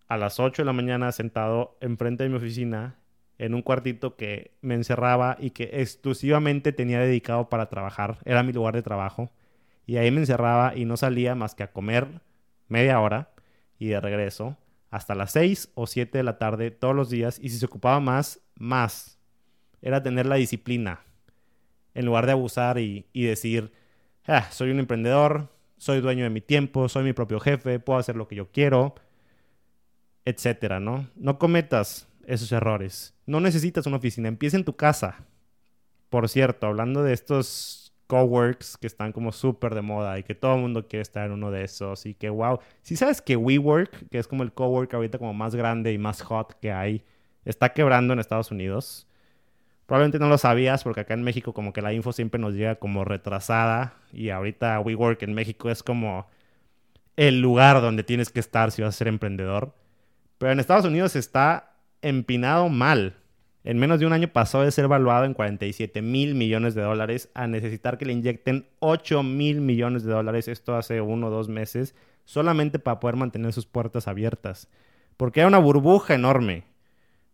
a 0.09 0.17
las 0.17 0.41
8 0.41 0.63
de 0.63 0.67
la 0.67 0.73
mañana 0.73 1.13
sentado 1.13 1.77
enfrente 1.81 2.23
de 2.23 2.31
mi 2.31 2.37
oficina 2.37 2.97
en 3.39 3.55
un 3.55 3.63
cuartito 3.63 4.17
que 4.17 4.53
me 4.63 4.75
encerraba 4.75 5.37
y 5.39 5.51
que 5.51 5.71
exclusivamente 5.75 6.73
tenía 6.73 7.01
dedicado 7.01 7.49
para 7.49 7.69
trabajar. 7.69 8.19
Era 8.25 8.43
mi 8.43 8.53
lugar 8.53 8.75
de 8.75 8.83
trabajo. 8.83 9.31
Y 9.87 9.99
ahí 9.99 10.11
me 10.11 10.21
encerraba 10.21 10.75
y 10.75 10.85
no 10.85 10.97
salía 10.97 11.35
más 11.35 11.55
que 11.55 11.63
a 11.63 11.73
comer 11.73 12.07
media 12.69 13.01
hora 13.01 13.31
y 13.79 13.89
de 13.89 14.01
regreso 14.01 14.57
hasta 14.91 15.15
las 15.15 15.33
6 15.33 15.73
o 15.75 15.87
7 15.87 16.19
de 16.19 16.25
la 16.25 16.39
tarde 16.39 16.71
todos 16.71 16.95
los 16.95 17.11
días. 17.11 17.39
Y 17.41 17.51
si 17.51 17.59
se 17.59 17.67
ocupaba 17.67 18.01
más, 18.01 18.41
más. 18.55 19.19
Era 19.83 20.03
tener 20.03 20.27
la 20.27 20.37
disciplina. 20.37 21.01
En 21.95 22.07
lugar 22.07 22.27
de 22.27 22.33
abusar 22.33 22.79
y, 22.79 23.07
decir, 23.13 23.73
ah, 24.27 24.51
soy 24.51 24.71
un 24.71 24.79
emprendedor, 24.79 25.49
soy 25.79 26.01
dueño 26.01 26.25
de 26.25 26.31
mi 26.31 26.41
tiempo, 26.41 26.89
soy 26.89 27.05
mi 27.05 27.13
propio 27.13 27.41
jefe, 27.41 27.79
puedo 27.79 27.99
hacer 27.99 28.17
lo 28.17 28.29
que 28.29 28.37
yo 28.37 28.51
quiero, 28.51 28.95
etcétera, 30.25 30.81
¿no? 30.81 31.09
No 31.15 31.39
cometas 31.39 32.09
esos 32.27 32.53
errores. 32.53 33.15
No 33.25 33.41
necesitas 33.41 33.87
una 33.87 33.97
oficina, 33.97 34.29
empieza 34.29 34.57
en 34.57 34.65
tu 34.65 34.77
casa. 34.77 35.25
Por 36.11 36.29
cierto, 36.29 36.67
hablando 36.67 37.03
de 37.03 37.13
estos 37.13 37.86
coworks 38.07 38.77
que 38.77 38.87
están 38.87 39.13
como 39.13 39.33
súper 39.33 39.75
de 39.75 39.83
moda 39.83 40.19
y 40.19 40.23
que 40.23 40.35
todo 40.35 40.55
el 40.55 40.61
mundo 40.61 40.87
quiere 40.87 41.03
estar 41.03 41.27
en 41.27 41.33
uno 41.33 41.51
de 41.51 41.65
esos 41.65 42.07
y 42.07 42.15
que 42.15 42.31
wow, 42.31 42.61
si 42.83 42.97
sabes 42.97 43.21
que 43.21 43.37
WeWork, 43.37 44.09
que 44.11 44.19
es 44.19 44.29
como 44.29 44.43
el 44.43 44.53
cowork 44.53 44.95
ahorita 44.95 45.19
como 45.19 45.35
más 45.35 45.55
grande 45.55 45.93
y 45.93 45.99
más 45.99 46.23
hot 46.23 46.55
que 46.61 46.73
hay, 46.73 47.05
está 47.45 47.73
quebrando 47.73 48.13
en 48.13 48.19
Estados 48.19 48.51
Unidos. 48.51 49.07
Probablemente 49.87 50.19
no 50.19 50.29
lo 50.29 50.39
sabías 50.39 50.83
porque 50.83 51.01
acá 51.01 51.15
en 51.15 51.23
México 51.23 51.53
como 51.53 51.73
que 51.73 51.83
la 51.83 51.93
info 51.93 52.13
siempre 52.13 52.41
nos 52.41 52.55
llega 52.55 52.77
como 52.77 53.05
retrasada 53.05 53.95
y 54.13 54.31
ahorita 54.31 54.81
WeWork 54.81 55.23
en 55.23 55.35
México 55.35 55.71
es 55.71 55.83
como 55.83 56.27
el 57.17 57.41
lugar 57.41 57.81
donde 57.81 58.03
tienes 58.03 58.31
que 58.31 58.41
estar 58.41 58.71
si 58.73 58.83
vas 58.83 58.95
a 58.95 58.99
ser 58.99 59.09
emprendedor. 59.09 59.75
Pero 60.39 60.53
en 60.53 60.61
Estados 60.61 60.85
Unidos 60.85 61.17
está 61.17 61.73
empinado 62.03 62.69
mal. 62.69 63.15
En 63.67 63.79
menos 63.79 63.99
de 63.99 64.07
un 64.07 64.13
año 64.13 64.29
pasó 64.29 64.63
de 64.63 64.71
ser 64.71 64.85
evaluado 64.85 65.25
en 65.25 65.35
47 65.35 66.01
mil 66.01 66.37
millones 66.37 66.77
de 66.77 66.83
dólares 66.83 67.31
a 67.35 67.49
necesitar 67.49 67.99
que 67.99 68.05
le 68.05 68.13
inyecten 68.13 68.69
8 68.79 69.25
mil 69.25 69.61
millones 69.61 70.05
de 70.05 70.13
dólares, 70.13 70.47
esto 70.47 70.77
hace 70.77 71.01
uno 71.01 71.27
o 71.27 71.31
dos 71.31 71.49
meses, 71.49 71.97
solamente 72.25 72.79
para 72.79 73.01
poder 73.01 73.17
mantener 73.17 73.53
sus 73.53 73.67
puertas 73.67 74.07
abiertas. 74.07 74.69
Porque 75.17 75.41
era 75.41 75.49
una 75.49 75.59
burbuja 75.59 76.15
enorme. 76.15 76.63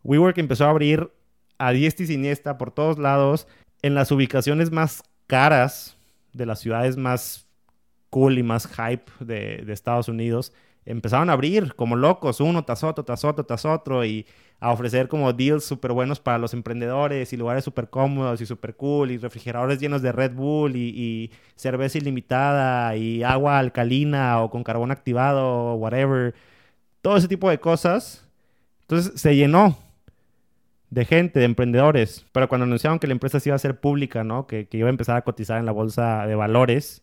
WeWork 0.03 0.39
empezó 0.39 0.65
a 0.65 0.71
abrir 0.71 1.11
a 1.59 1.71
diestra 1.71 2.03
y 2.03 2.07
siniestra 2.07 2.57
por 2.57 2.71
todos 2.71 2.97
lados, 2.97 3.47
en 3.83 3.93
las 3.93 4.11
ubicaciones 4.11 4.71
más 4.71 5.03
caras 5.27 5.97
de 6.31 6.47
las 6.47 6.59
ciudades 6.61 6.97
más 6.97 7.45
cool 8.09 8.39
y 8.39 8.43
más 8.43 8.65
hype 8.65 9.05
de, 9.19 9.57
de 9.63 9.71
Estados 9.71 10.07
Unidos 10.07 10.51
empezaron 10.85 11.29
a 11.29 11.33
abrir 11.33 11.75
como 11.75 11.95
locos, 11.95 12.39
uno 12.39 12.63
tras 12.65 12.83
otro, 12.83 13.03
tras 13.03 13.23
otro, 13.23 13.45
tras 13.45 13.65
otro, 13.65 14.05
y 14.05 14.25
a 14.63 14.71
ofrecer 14.71 15.09
como 15.09 15.33
deals 15.33 15.65
súper 15.65 15.91
buenos 15.91 16.21
para 16.21 16.37
los 16.37 16.53
emprendedores 16.53 17.33
y 17.33 17.37
lugares 17.37 17.65
súper 17.65 17.89
cómodos 17.89 18.39
y 18.39 18.45
súper 18.45 18.77
cool 18.77 19.11
y 19.11 19.17
refrigeradores 19.17 19.77
llenos 19.77 20.01
de 20.01 20.13
Red 20.13 20.31
Bull 20.35 20.77
y, 20.77 21.31
cerveza 21.57 21.97
ilimitada 21.97 22.95
y 22.95 23.23
agua 23.23 23.59
alcalina 23.59 24.41
o 24.41 24.49
con 24.49 24.63
carbón 24.63 24.91
activado 24.91 25.45
o 25.45 25.75
whatever. 25.75 26.33
Todo 27.01 27.17
ese 27.17 27.27
tipo 27.27 27.49
de 27.49 27.59
cosas. 27.59 28.25
Entonces 28.83 29.19
se 29.19 29.35
llenó 29.35 29.77
de 30.91 31.03
gente, 31.03 31.39
de 31.39 31.45
emprendedores. 31.45 32.25
Pero 32.31 32.47
cuando 32.47 32.63
anunciaron 32.63 32.99
que 32.99 33.07
la 33.07 33.13
empresa 33.13 33.41
se 33.41 33.49
iba 33.49 33.57
a 33.57 33.59
ser 33.59 33.81
pública, 33.81 34.23
¿no? 34.23 34.47
Que, 34.47 34.67
que 34.67 34.77
iba 34.77 34.87
a 34.87 34.91
empezar 34.91 35.17
a 35.17 35.23
cotizar 35.23 35.59
en 35.59 35.65
la 35.65 35.73
bolsa 35.73 36.25
de 36.25 36.35
valores 36.35 37.02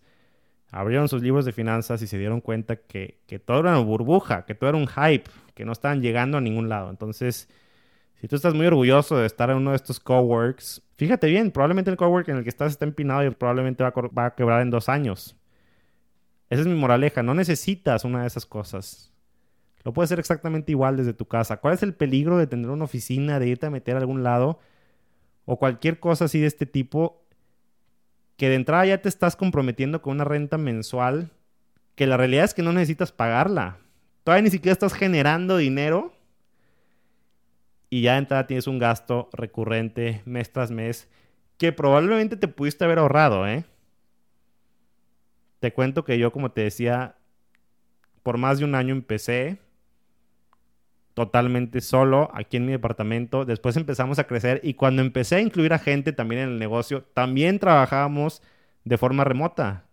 abrieron 0.70 1.08
sus 1.08 1.22
libros 1.22 1.44
de 1.44 1.52
finanzas 1.52 2.00
y 2.02 2.06
se 2.06 2.18
dieron 2.18 2.40
cuenta 2.40 2.76
que, 2.76 3.18
todo 3.44 3.60
era 3.60 3.70
una 3.70 3.80
burbuja, 3.80 4.44
que 4.44 4.54
todo 4.54 4.70
era 4.70 4.78
un 4.78 4.86
hype, 4.86 5.24
que 5.54 5.64
no 5.64 5.72
estaban 5.72 6.00
llegando 6.00 6.38
a 6.38 6.40
ningún 6.40 6.68
lado. 6.68 6.90
Entonces, 6.90 7.48
si 8.20 8.28
tú 8.28 8.36
estás 8.36 8.54
muy 8.54 8.66
orgulloso 8.66 9.16
de 9.16 9.26
estar 9.26 9.50
en 9.50 9.56
uno 9.56 9.70
de 9.70 9.76
estos 9.76 9.98
coworks, 9.98 10.82
fíjate 10.96 11.26
bien, 11.26 11.50
probablemente 11.50 11.90
el 11.90 11.96
cowork 11.96 12.28
en 12.28 12.38
el 12.38 12.42
que 12.44 12.50
estás 12.50 12.72
está 12.72 12.84
empinado 12.84 13.24
y 13.24 13.30
probablemente 13.30 13.82
va 13.82 13.92
a, 13.94 14.08
va 14.08 14.26
a 14.26 14.34
quebrar 14.34 14.62
en 14.62 14.70
dos 14.70 14.88
años. 14.88 15.36
Esa 16.50 16.62
es 16.62 16.66
mi 16.66 16.74
moraleja, 16.74 17.22
no 17.22 17.34
necesitas 17.34 18.04
una 18.04 18.22
de 18.22 18.26
esas 18.26 18.46
cosas. 18.46 19.12
Lo 19.84 19.92
puedes 19.92 20.08
hacer 20.08 20.18
exactamente 20.18 20.72
igual 20.72 20.96
desde 20.96 21.14
tu 21.14 21.26
casa. 21.26 21.56
¿Cuál 21.56 21.74
es 21.74 21.82
el 21.82 21.94
peligro 21.94 22.36
de 22.36 22.46
tener 22.46 22.68
una 22.68 22.84
oficina, 22.84 23.38
de 23.38 23.48
irte 23.48 23.66
a 23.66 23.70
meter 23.70 23.96
a 23.96 24.00
algún 24.00 24.22
lado? 24.22 24.58
O 25.46 25.58
cualquier 25.58 26.00
cosa 26.00 26.26
así 26.26 26.38
de 26.38 26.46
este 26.46 26.66
tipo 26.66 27.19
que 28.40 28.48
de 28.48 28.54
entrada 28.54 28.86
ya 28.86 29.02
te 29.02 29.10
estás 29.10 29.36
comprometiendo 29.36 30.00
con 30.00 30.14
una 30.14 30.24
renta 30.24 30.56
mensual 30.56 31.28
que 31.94 32.06
la 32.06 32.16
realidad 32.16 32.46
es 32.46 32.54
que 32.54 32.62
no 32.62 32.72
necesitas 32.72 33.12
pagarla. 33.12 33.76
Todavía 34.24 34.44
ni 34.44 34.50
siquiera 34.50 34.72
estás 34.72 34.94
generando 34.94 35.58
dinero 35.58 36.14
y 37.90 38.00
ya 38.00 38.12
de 38.12 38.20
entrada 38.20 38.46
tienes 38.46 38.66
un 38.66 38.78
gasto 38.78 39.28
recurrente 39.34 40.22
mes 40.24 40.50
tras 40.50 40.70
mes 40.70 41.06
que 41.58 41.70
probablemente 41.70 42.38
te 42.38 42.48
pudiste 42.48 42.82
haber 42.82 43.00
ahorrado, 43.00 43.46
¿eh? 43.46 43.66
Te 45.58 45.74
cuento 45.74 46.06
que 46.06 46.18
yo, 46.18 46.32
como 46.32 46.50
te 46.50 46.62
decía, 46.62 47.16
por 48.22 48.38
más 48.38 48.58
de 48.58 48.64
un 48.64 48.74
año 48.74 48.94
empecé 48.94 49.58
totalmente 51.20 51.82
solo 51.82 52.30
aquí 52.32 52.56
en 52.56 52.64
mi 52.64 52.72
departamento. 52.72 53.44
Después 53.44 53.76
empezamos 53.76 54.18
a 54.18 54.24
crecer 54.24 54.58
y 54.64 54.72
cuando 54.72 55.02
empecé 55.02 55.36
a 55.36 55.40
incluir 55.40 55.74
a 55.74 55.78
gente 55.78 56.14
también 56.14 56.40
en 56.40 56.48
el 56.48 56.58
negocio, 56.58 57.04
también 57.12 57.58
trabajábamos 57.58 58.40
de 58.84 58.96
forma 58.96 59.22
remota. 59.22 59.84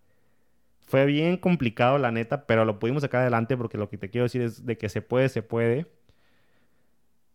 Fue 0.79 1.05
bien 1.05 1.35
complicado, 1.35 1.97
la 1.97 2.11
neta, 2.11 2.45
pero 2.45 2.63
lo 2.63 2.79
pudimos 2.79 3.01
sacar 3.01 3.23
adelante 3.23 3.57
porque 3.57 3.77
lo 3.77 3.89
que 3.89 3.97
te 3.97 4.09
quiero 4.09 4.23
decir 4.23 4.41
es 4.41 4.65
de 4.65 4.77
que 4.77 4.87
se 4.87 5.01
puede, 5.01 5.27
se 5.27 5.41
puede. 5.41 5.87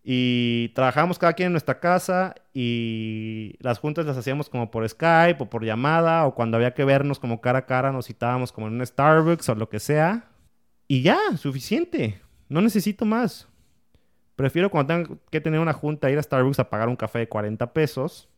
Y 0.03 0.71
trabajamos 0.71 1.19
cada 1.19 1.35
quien 1.35 1.49
en 1.49 1.53
nuestra 1.53 1.79
casa 1.79 2.35
y 2.55 3.57
las 3.61 3.79
juntas 3.79 4.07
las 4.07 4.17
hacíamos 4.17 4.49
como 4.49 4.71
por 4.71 4.89
Skype 4.89 5.43
o 5.43 5.51
por 5.51 5.67
llamada 5.67 6.25
o 6.25 6.35
cuando 6.35 6.57
había 6.57 6.73
que 6.73 6.87
vernos 6.87 7.19
como 7.19 7.43
cara 7.43 7.59
a 7.59 7.67
cara 7.67 7.93
nos 7.93 8.07
citábamos 8.07 8.53
como 8.53 8.69
en 8.69 8.73
un 8.73 8.87
Starbucks 8.87 9.51
o 9.51 9.55
lo 9.55 9.69
que 9.69 9.81
sea. 9.81 10.31
Y 10.89 11.03
ya, 11.03 11.19
suficiente. 11.37 12.23
No 12.49 12.63
necesito 12.63 13.05
más. 13.05 13.52
Prefiero 14.37 14.71
cuando 14.71 14.95
tengo 14.95 15.19
que 15.31 15.41
tener 15.41 15.61
una 15.61 15.73
junta 15.73 16.11
ir 16.11 16.19
a 16.19 16.23
Starbucks 16.23 16.59
a 16.59 16.71
pagar 16.71 16.89
un 16.89 16.97
café 16.97 17.21
de 17.21 17.29
40 17.29 17.73
pesos 17.73 18.29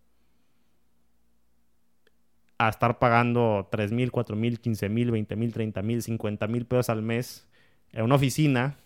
a 2.58 2.68
estar 2.68 2.98
pagando 2.98 3.68
3 3.70 3.92
mil, 3.92 4.10
4 4.10 4.36
mil, 4.36 4.60
15 4.60 4.88
mil, 4.88 5.10
20 5.10 5.36
mil, 5.36 5.52
30 5.52 5.82
mil, 5.82 6.02
50 6.02 6.46
mil 6.46 6.66
pesos 6.66 6.88
al 6.88 7.02
mes 7.02 7.46
en 7.92 8.04
una 8.04 8.16
oficina 8.16 8.76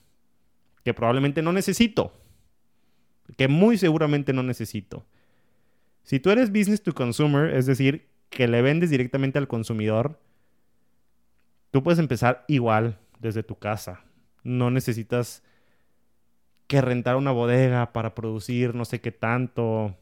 que 0.84 0.94
probablemente 0.94 1.42
no 1.42 1.52
necesito. 1.52 2.12
Que 3.36 3.48
muy 3.48 3.76
seguramente 3.76 4.32
no 4.32 4.42
necesito. 4.42 5.04
Si 6.02 6.18
tú 6.18 6.30
eres 6.30 6.50
business 6.50 6.82
to 6.82 6.94
consumer, 6.94 7.54
es 7.54 7.66
decir, 7.66 8.08
que 8.30 8.48
le 8.48 8.62
vendes 8.62 8.90
directamente 8.90 9.38
al 9.38 9.48
consumidor, 9.48 10.18
tú 11.70 11.82
puedes 11.82 11.98
empezar 11.98 12.44
igual 12.48 12.98
desde 13.20 13.42
tu 13.42 13.56
casa. 13.56 14.00
No 14.42 14.70
necesitas 14.70 15.42
que 16.68 16.80
rentar 16.82 17.16
una 17.16 17.32
bodega 17.32 17.92
para 17.92 18.14
producir 18.14 18.74
no 18.74 18.84
sé 18.84 19.00
qué 19.00 19.10
tanto. 19.10 19.96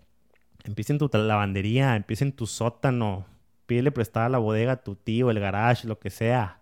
Empieza 0.65 0.93
en 0.93 0.99
tu 0.99 1.09
lavandería, 1.13 1.97
empieza 1.97 2.25
en 2.25 2.33
tu 2.33 2.47
sótano. 2.47 3.25
Pídele 3.67 3.93
prestada 3.93 4.29
la 4.29 4.39
bodega 4.39 4.73
a 4.73 4.83
tu 4.83 4.97
tío, 4.97 5.31
el 5.31 5.41
garage, 5.41 5.89
lo 5.89 5.99
que 5.99 6.11
sea. 6.11 6.61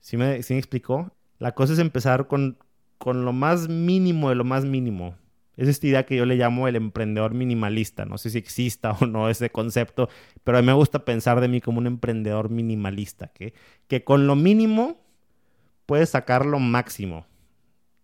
¿Sí 0.00 0.16
me, 0.16 0.42
¿sí 0.42 0.54
me 0.54 0.58
explicó? 0.58 1.12
La 1.38 1.52
cosa 1.52 1.72
es 1.72 1.78
empezar 1.80 2.28
con, 2.28 2.58
con 2.98 3.24
lo 3.24 3.32
más 3.32 3.68
mínimo 3.68 4.28
de 4.28 4.36
lo 4.36 4.44
más 4.44 4.64
mínimo. 4.64 5.16
Es 5.56 5.68
esta 5.68 5.86
idea 5.88 6.06
que 6.06 6.16
yo 6.16 6.24
le 6.24 6.36
llamo 6.36 6.68
el 6.68 6.76
emprendedor 6.76 7.34
minimalista. 7.34 8.04
No 8.04 8.18
sé 8.18 8.30
si 8.30 8.38
exista 8.38 8.92
o 8.92 9.06
no 9.06 9.28
ese 9.28 9.50
concepto, 9.50 10.08
pero 10.44 10.58
a 10.58 10.62
mí 10.62 10.66
me 10.66 10.72
gusta 10.72 11.04
pensar 11.04 11.40
de 11.40 11.48
mí 11.48 11.60
como 11.60 11.78
un 11.78 11.86
emprendedor 11.86 12.50
minimalista, 12.50 13.28
que, 13.28 13.52
que 13.88 14.04
con 14.04 14.26
lo 14.26 14.36
mínimo 14.36 15.00
puedes 15.86 16.10
sacar 16.10 16.46
lo 16.46 16.60
máximo. 16.60 17.26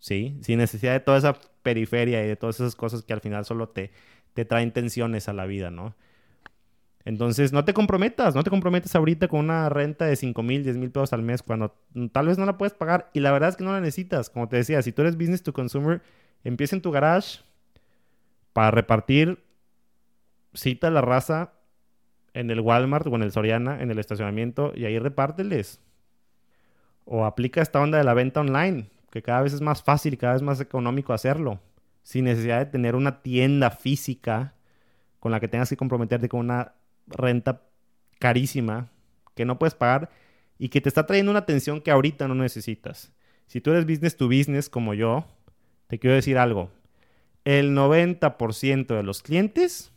¿Sí? 0.07 0.39
Sin 0.41 0.59
necesidad 0.59 0.93
de 0.93 1.01
toda 1.01 1.19
esa 1.19 1.37
periferia 1.65 2.25
y 2.25 2.29
de 2.29 2.37
todas 2.37 2.61
esas 2.61 2.77
cosas 2.77 3.03
que 3.03 3.13
al 3.13 3.21
final 3.21 3.45
solo 3.45 3.71
te, 3.71 3.91
te 4.35 4.45
traen 4.45 4.71
tensiones 4.71 5.29
a 5.29 5.33
la 5.33 5.47
vida, 5.47 5.73
¿no? 5.73 5.97
Entonces, 7.05 7.53
no 7.53 7.65
te 7.65 7.75
comprometas, 7.75 8.37
no 8.37 8.45
te 8.45 8.51
comprometas 8.51 8.95
ahorita 8.95 9.27
con 9.27 9.41
una 9.41 9.69
renta 9.69 10.07
de 10.07 10.15
5 10.15 10.41
mil, 10.45 10.63
10 10.63 10.77
mil 10.77 10.93
pesos 10.93 11.13
al 11.13 11.23
mes 11.23 11.43
cuando 11.43 11.75
tal 12.13 12.29
vez 12.29 12.39
no 12.39 12.47
la 12.47 12.57
puedes 12.57 12.73
pagar 12.73 13.11
y 13.15 13.21
la 13.21 13.33
verdad 13.33 13.49
es 13.49 13.57
que 13.57 13.65
no 13.65 13.73
la 13.73 13.81
necesitas. 13.81 14.31
Como 14.31 14.49
te 14.49 14.57
decía, 14.57 14.81
si 14.81 14.93
tú 14.93 15.03
eres 15.03 15.17
business 15.17 15.43
to 15.43 15.53
consumer, 15.53 16.01
empieza 16.45 16.77
en 16.77 16.83
tu 16.83 16.93
garage 16.93 17.41
para 18.53 18.71
repartir, 18.71 19.43
cita 20.55 20.89
la 20.91 21.01
raza 21.01 21.53
en 22.33 22.53
el 22.53 22.61
Walmart 22.61 23.09
o 23.09 23.17
en 23.17 23.23
el 23.23 23.33
Soriana, 23.33 23.83
en 23.83 23.91
el 23.91 23.99
estacionamiento 23.99 24.73
y 24.73 24.85
ahí 24.85 25.01
repárteles. 25.01 25.81
O 27.05 27.25
aplica 27.25 27.61
esta 27.61 27.81
onda 27.81 27.99
de 27.99 28.05
la 28.05 28.15
venta 28.15 28.41
online 28.41 28.89
que 29.11 29.23
cada 29.23 29.43
vez 29.43 29.53
es 29.53 29.61
más 29.61 29.83
fácil 29.83 30.15
y 30.15 30.17
cada 30.17 30.35
vez 30.35 30.43
más 30.43 30.61
económico 30.61 31.13
hacerlo, 31.13 31.61
sin 32.03 32.25
necesidad 32.25 32.59
de 32.59 32.67
tener 32.67 32.95
una 32.95 33.23
tienda 33.23 33.71
física 33.71 34.55
con 35.21 35.33
la 35.33 35.41
que 35.41 35.49
tengas 35.49 35.69
que 35.69 35.77
comprometerte 35.77 36.29
con 36.29 36.41
una 36.41 36.75
renta 37.07 37.63
carísima 38.19 38.91
que 39.35 39.45
no 39.45 39.59
puedes 39.59 39.75
pagar 39.75 40.11
y 40.59 40.69
que 40.69 40.81
te 40.81 40.89
está 40.89 41.07
trayendo 41.07 41.31
una 41.31 41.41
atención 41.41 41.81
que 41.81 41.91
ahorita 41.91 42.29
no 42.29 42.35
necesitas. 42.35 43.13
Si 43.47 43.61
tú 43.61 43.71
eres 43.71 43.87
business 43.87 44.17
to 44.17 44.27
business 44.27 44.69
como 44.69 44.95
yo, 44.95 45.27
te 45.87 45.99
quiero 45.99 46.17
decir 46.17 46.39
algo. 46.39 46.71
El 47.45 47.77
90% 47.77 48.87
de 48.87 49.03
los 49.03 49.23
clientes 49.23 49.93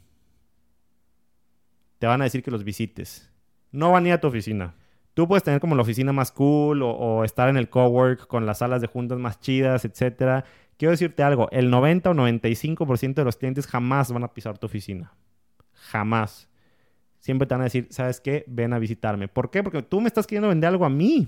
te 1.97 2.07
van 2.07 2.21
a 2.21 2.25
decir 2.25 2.43
que 2.43 2.51
los 2.51 2.63
visites. 2.63 3.29
No 3.71 3.91
van 3.91 4.05
a 4.05 4.07
ir 4.09 4.13
a 4.13 4.21
tu 4.21 4.27
oficina. 4.27 4.75
Tú 5.19 5.27
puedes 5.27 5.43
tener 5.43 5.59
como 5.59 5.75
la 5.75 5.81
oficina 5.81 6.13
más 6.13 6.31
cool 6.31 6.81
o, 6.81 7.25
estar 7.25 7.49
en 7.49 7.57
el 7.57 7.69
cowork 7.69 8.25
con 8.27 8.45
las 8.45 8.59
salas 8.59 8.79
de 8.79 8.87
juntas 8.87 9.19
más 9.19 9.41
chidas, 9.41 9.83
etc. 9.83 10.45
Quiero 10.77 10.91
decirte 10.91 11.23
algo, 11.23 11.49
el 11.51 11.69
90 11.69 12.11
o 12.11 12.13
95% 12.13 13.15
de 13.15 13.25
los 13.25 13.35
clientes 13.35 13.67
jamás 13.67 14.13
van 14.13 14.23
a 14.23 14.33
pisar 14.33 14.57
tu 14.57 14.67
oficina. 14.67 15.11
Jamás. 15.73 16.47
Siempre 17.17 17.45
te 17.49 17.53
van 17.53 17.59
a 17.59 17.63
decir, 17.65 17.87
¿sabes 17.89 18.21
qué? 18.21 18.45
Ven 18.47 18.71
a 18.71 18.79
visitarme. 18.79 19.27
¿Por 19.27 19.51
qué? 19.51 19.61
Porque 19.61 19.81
tú 19.81 19.99
me 19.99 20.07
estás 20.07 20.25
queriendo 20.25 20.47
vender 20.47 20.69
algo 20.69 20.85
a 20.85 20.89
mí. 20.89 21.27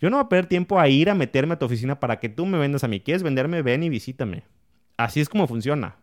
Yo 0.00 0.10
no 0.10 0.16
voy 0.16 0.24
a 0.24 0.28
perder 0.28 0.46
tiempo 0.46 0.80
a 0.80 0.88
ir 0.88 1.08
a 1.08 1.14
meterme 1.14 1.54
a 1.54 1.60
tu 1.60 1.66
oficina 1.66 2.00
para 2.00 2.18
que 2.18 2.30
tú 2.30 2.46
me 2.46 2.58
vendas 2.58 2.82
a 2.82 2.88
mí. 2.88 2.98
¿Quieres 2.98 3.22
venderme? 3.22 3.62
Ven 3.62 3.84
y 3.84 3.90
visítame. 3.90 4.42
Así 4.96 5.20
es 5.20 5.28
como 5.28 5.46
funciona. 5.46 5.98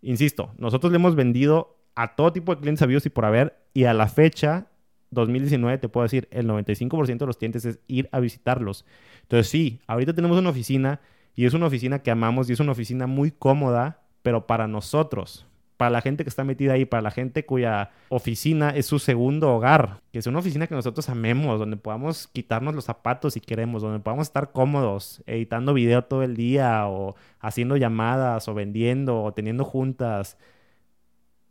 Insisto, 0.00 0.54
nosotros 0.58 0.92
le 0.92 0.96
hemos 0.98 1.16
vendido 1.16 1.76
a 1.96 2.14
todo 2.14 2.32
tipo 2.32 2.54
de 2.54 2.60
clientes 2.60 2.78
sabidos 2.78 3.04
y 3.04 3.10
por 3.10 3.24
haber, 3.24 3.58
y 3.74 3.82
a 3.82 3.94
la 3.94 4.06
fecha, 4.06 4.68
2019, 5.12 5.78
te 5.78 5.88
puedo 5.88 6.02
decir, 6.02 6.28
el 6.30 6.48
95% 6.48 7.18
de 7.18 7.26
los 7.26 7.36
clientes 7.36 7.64
es 7.64 7.78
ir 7.86 8.08
a 8.12 8.20
visitarlos. 8.20 8.84
Entonces, 9.22 9.48
sí, 9.48 9.80
ahorita 9.86 10.14
tenemos 10.14 10.38
una 10.38 10.50
oficina 10.50 11.00
y 11.34 11.46
es 11.46 11.54
una 11.54 11.66
oficina 11.66 12.00
que 12.00 12.10
amamos 12.10 12.50
y 12.50 12.52
es 12.52 12.60
una 12.60 12.72
oficina 12.72 13.06
muy 13.06 13.30
cómoda, 13.30 14.00
pero 14.22 14.46
para 14.46 14.66
nosotros, 14.66 15.46
para 15.76 15.90
la 15.90 16.00
gente 16.00 16.24
que 16.24 16.30
está 16.30 16.44
metida 16.44 16.74
ahí, 16.74 16.84
para 16.84 17.02
la 17.02 17.10
gente 17.10 17.44
cuya 17.44 17.90
oficina 18.08 18.70
es 18.70 18.86
su 18.86 18.98
segundo 18.98 19.52
hogar, 19.54 20.00
que 20.12 20.18
es 20.18 20.26
una 20.26 20.38
oficina 20.38 20.66
que 20.66 20.74
nosotros 20.74 21.08
amemos, 21.08 21.58
donde 21.58 21.76
podamos 21.76 22.28
quitarnos 22.28 22.74
los 22.74 22.84
zapatos 22.84 23.34
si 23.34 23.40
queremos, 23.40 23.82
donde 23.82 24.00
podamos 24.00 24.28
estar 24.28 24.52
cómodos, 24.52 25.22
editando 25.26 25.74
video 25.74 26.04
todo 26.04 26.22
el 26.22 26.36
día 26.36 26.86
o 26.86 27.16
haciendo 27.40 27.76
llamadas 27.76 28.48
o 28.48 28.54
vendiendo 28.54 29.22
o 29.22 29.32
teniendo 29.32 29.64
juntas, 29.64 30.38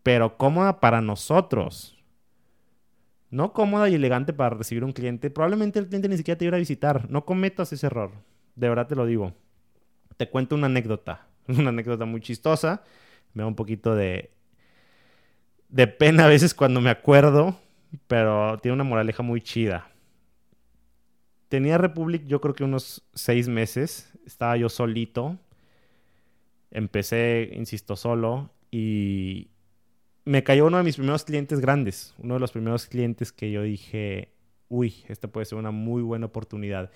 pero 0.04 0.38
cómoda 0.38 0.80
para 0.80 1.02
nosotros. 1.02 2.01
No 3.32 3.54
cómoda 3.54 3.90
y 3.90 3.96
elegante 3.96 4.34
para 4.34 4.56
recibir 4.56 4.84
un 4.84 4.92
cliente. 4.92 5.30
Probablemente 5.32 5.80
el 5.80 5.88
cliente 5.88 6.08
ni 6.08 6.18
siquiera 6.18 6.38
te 6.38 6.46
iba 6.46 6.56
a 6.56 6.60
visitar. 6.60 7.10
No 7.10 7.26
cometas 7.26 7.74
ese 7.74 7.88
error. 7.88 8.12
De 8.56 8.70
verdad 8.70 8.88
te 8.88 8.96
lo 8.96 9.06
digo. 9.06 9.34
Te 10.18 10.30
cuento 10.30 10.56
una 10.56 10.68
anécdota. 10.68 11.28
Una 11.48 11.70
anécdota 11.70 12.06
muy 12.06 12.22
chistosa 12.22 12.84
me 13.34 13.44
da 13.44 13.48
un 13.48 13.56
poquito 13.56 13.96
de, 13.96 14.32
de 15.70 15.88
pena 15.88 16.26
a 16.26 16.28
veces 16.28 16.54
cuando 16.54 16.82
me 16.82 16.90
acuerdo, 16.90 17.58
pero 18.08 18.58
tiene 18.60 18.74
una 18.74 18.84
moraleja 18.84 19.24
muy 19.24 19.42
chida. 19.42 19.90
Tenía 21.50 21.78
Republic 21.78 22.26
yo 22.28 22.40
creo 22.40 22.56
que 22.56 22.64
unos 22.64 23.04
seis 23.14 23.48
meses, 23.48 24.12
estaba 24.26 24.56
yo 24.58 24.70
solito, 24.70 25.38
empecé, 26.72 27.52
insisto, 27.54 27.96
solo 27.96 28.50
y 28.70 29.51
me 30.26 30.44
cayó 30.44 30.68
uno 30.68 30.78
de 30.78 30.84
mis 30.84 30.96
primeros 30.96 31.24
clientes 31.24 31.60
grandes, 31.60 32.14
uno 32.18 32.36
de 32.36 32.40
los 32.40 32.52
primeros 32.52 32.86
clientes 32.86 33.32
que 33.32 33.52
yo 33.52 33.64
dije, 33.64 34.34
uy, 34.70 35.04
esta 35.08 35.28
puede 35.28 35.46
ser 35.46 35.58
una 35.58 35.72
muy 35.72 36.02
buena 36.02 36.28
oportunidad. 36.28 36.92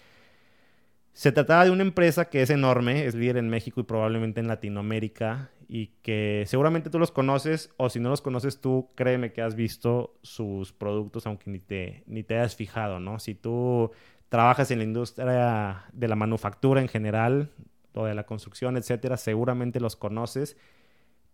Se 1.14 1.32
trataba 1.32 1.66
de 1.66 1.72
una 1.72 1.84
empresa 1.84 2.30
que 2.30 2.42
es 2.42 2.50
enorme, 2.50 3.06
es 3.06 3.16
líder 3.16 3.38
en 3.38 3.50
México 3.50 3.80
y 3.80 3.84
probablemente 3.84 4.42
en 4.42 4.48
Latinoamérica 4.48 5.50
y 5.68 5.88
que 6.02 6.44
seguramente 6.46 6.90
tú 6.90 7.00
los 7.00 7.12
conoces 7.12 7.74
o 7.78 7.90
si 7.90 8.00
no 8.00 8.10
los 8.10 8.22
conoces 8.22 8.60
tú, 8.60 8.90
créeme 8.96 9.32
que 9.32 9.42
has 9.42 9.56
visto 9.56 10.20
sus 10.22 10.74
productos 10.74 11.26
aunque 11.26 11.50
ni 11.50 11.60
te, 11.60 12.04
ni 12.06 12.24
te 12.24 12.38
hayas 12.38 12.56
fijado, 12.56 13.00
¿no? 13.00 13.20
Si 13.20 13.34
tú 13.34 13.92
trabajas 14.30 14.70
en 14.72 14.80
la 14.80 14.84
industria 14.84 15.86
de 15.94 16.08
la 16.08 16.16
manufactura 16.16 16.82
en 16.82 16.90
general 16.90 17.50
o 17.94 18.06
de 18.06 18.14
la 18.14 18.26
construcción, 18.26 18.76
etcétera, 18.78 19.18
seguramente 19.18 19.80
los 19.80 19.96
conoces 19.96 20.58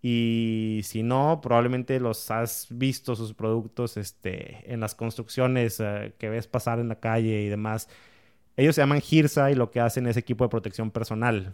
y 0.01 0.81
si 0.83 1.03
no, 1.03 1.41
probablemente 1.41 1.99
los 1.99 2.31
has 2.31 2.67
visto 2.71 3.15
sus 3.15 3.33
productos 3.33 3.97
este, 3.97 4.71
en 4.73 4.79
las 4.79 4.95
construcciones 4.95 5.79
eh, 5.79 6.13
que 6.17 6.29
ves 6.29 6.47
pasar 6.47 6.79
en 6.79 6.87
la 6.87 6.99
calle 6.99 7.43
y 7.43 7.49
demás. 7.49 7.87
Ellos 8.57 8.75
se 8.75 8.81
llaman 8.81 9.01
Girsa 9.01 9.51
y 9.51 9.55
lo 9.55 9.69
que 9.69 9.79
hacen 9.79 10.07
es 10.07 10.17
equipo 10.17 10.43
de 10.43 10.49
protección 10.49 10.89
personal. 10.89 11.53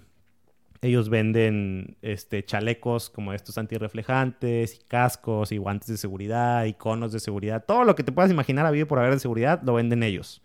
Ellos 0.81 1.09
venden 1.09 1.97
este, 2.01 2.45
chalecos 2.45 3.09
como 3.09 3.33
estos 3.33 3.57
antirreflejantes, 3.57 4.79
cascos, 4.87 5.51
y 5.51 5.57
guantes 5.57 5.89
de 5.89 5.97
seguridad, 5.97 6.65
y 6.65 6.73
conos 6.73 7.11
de 7.11 7.19
seguridad. 7.19 7.65
Todo 7.65 7.83
lo 7.83 7.95
que 7.95 8.03
te 8.03 8.11
puedas 8.11 8.31
imaginar 8.31 8.65
a 8.65 8.85
por 8.85 8.99
haber 8.99 9.13
de 9.13 9.19
seguridad, 9.19 9.61
lo 9.63 9.73
venden 9.73 10.03
ellos. 10.03 10.41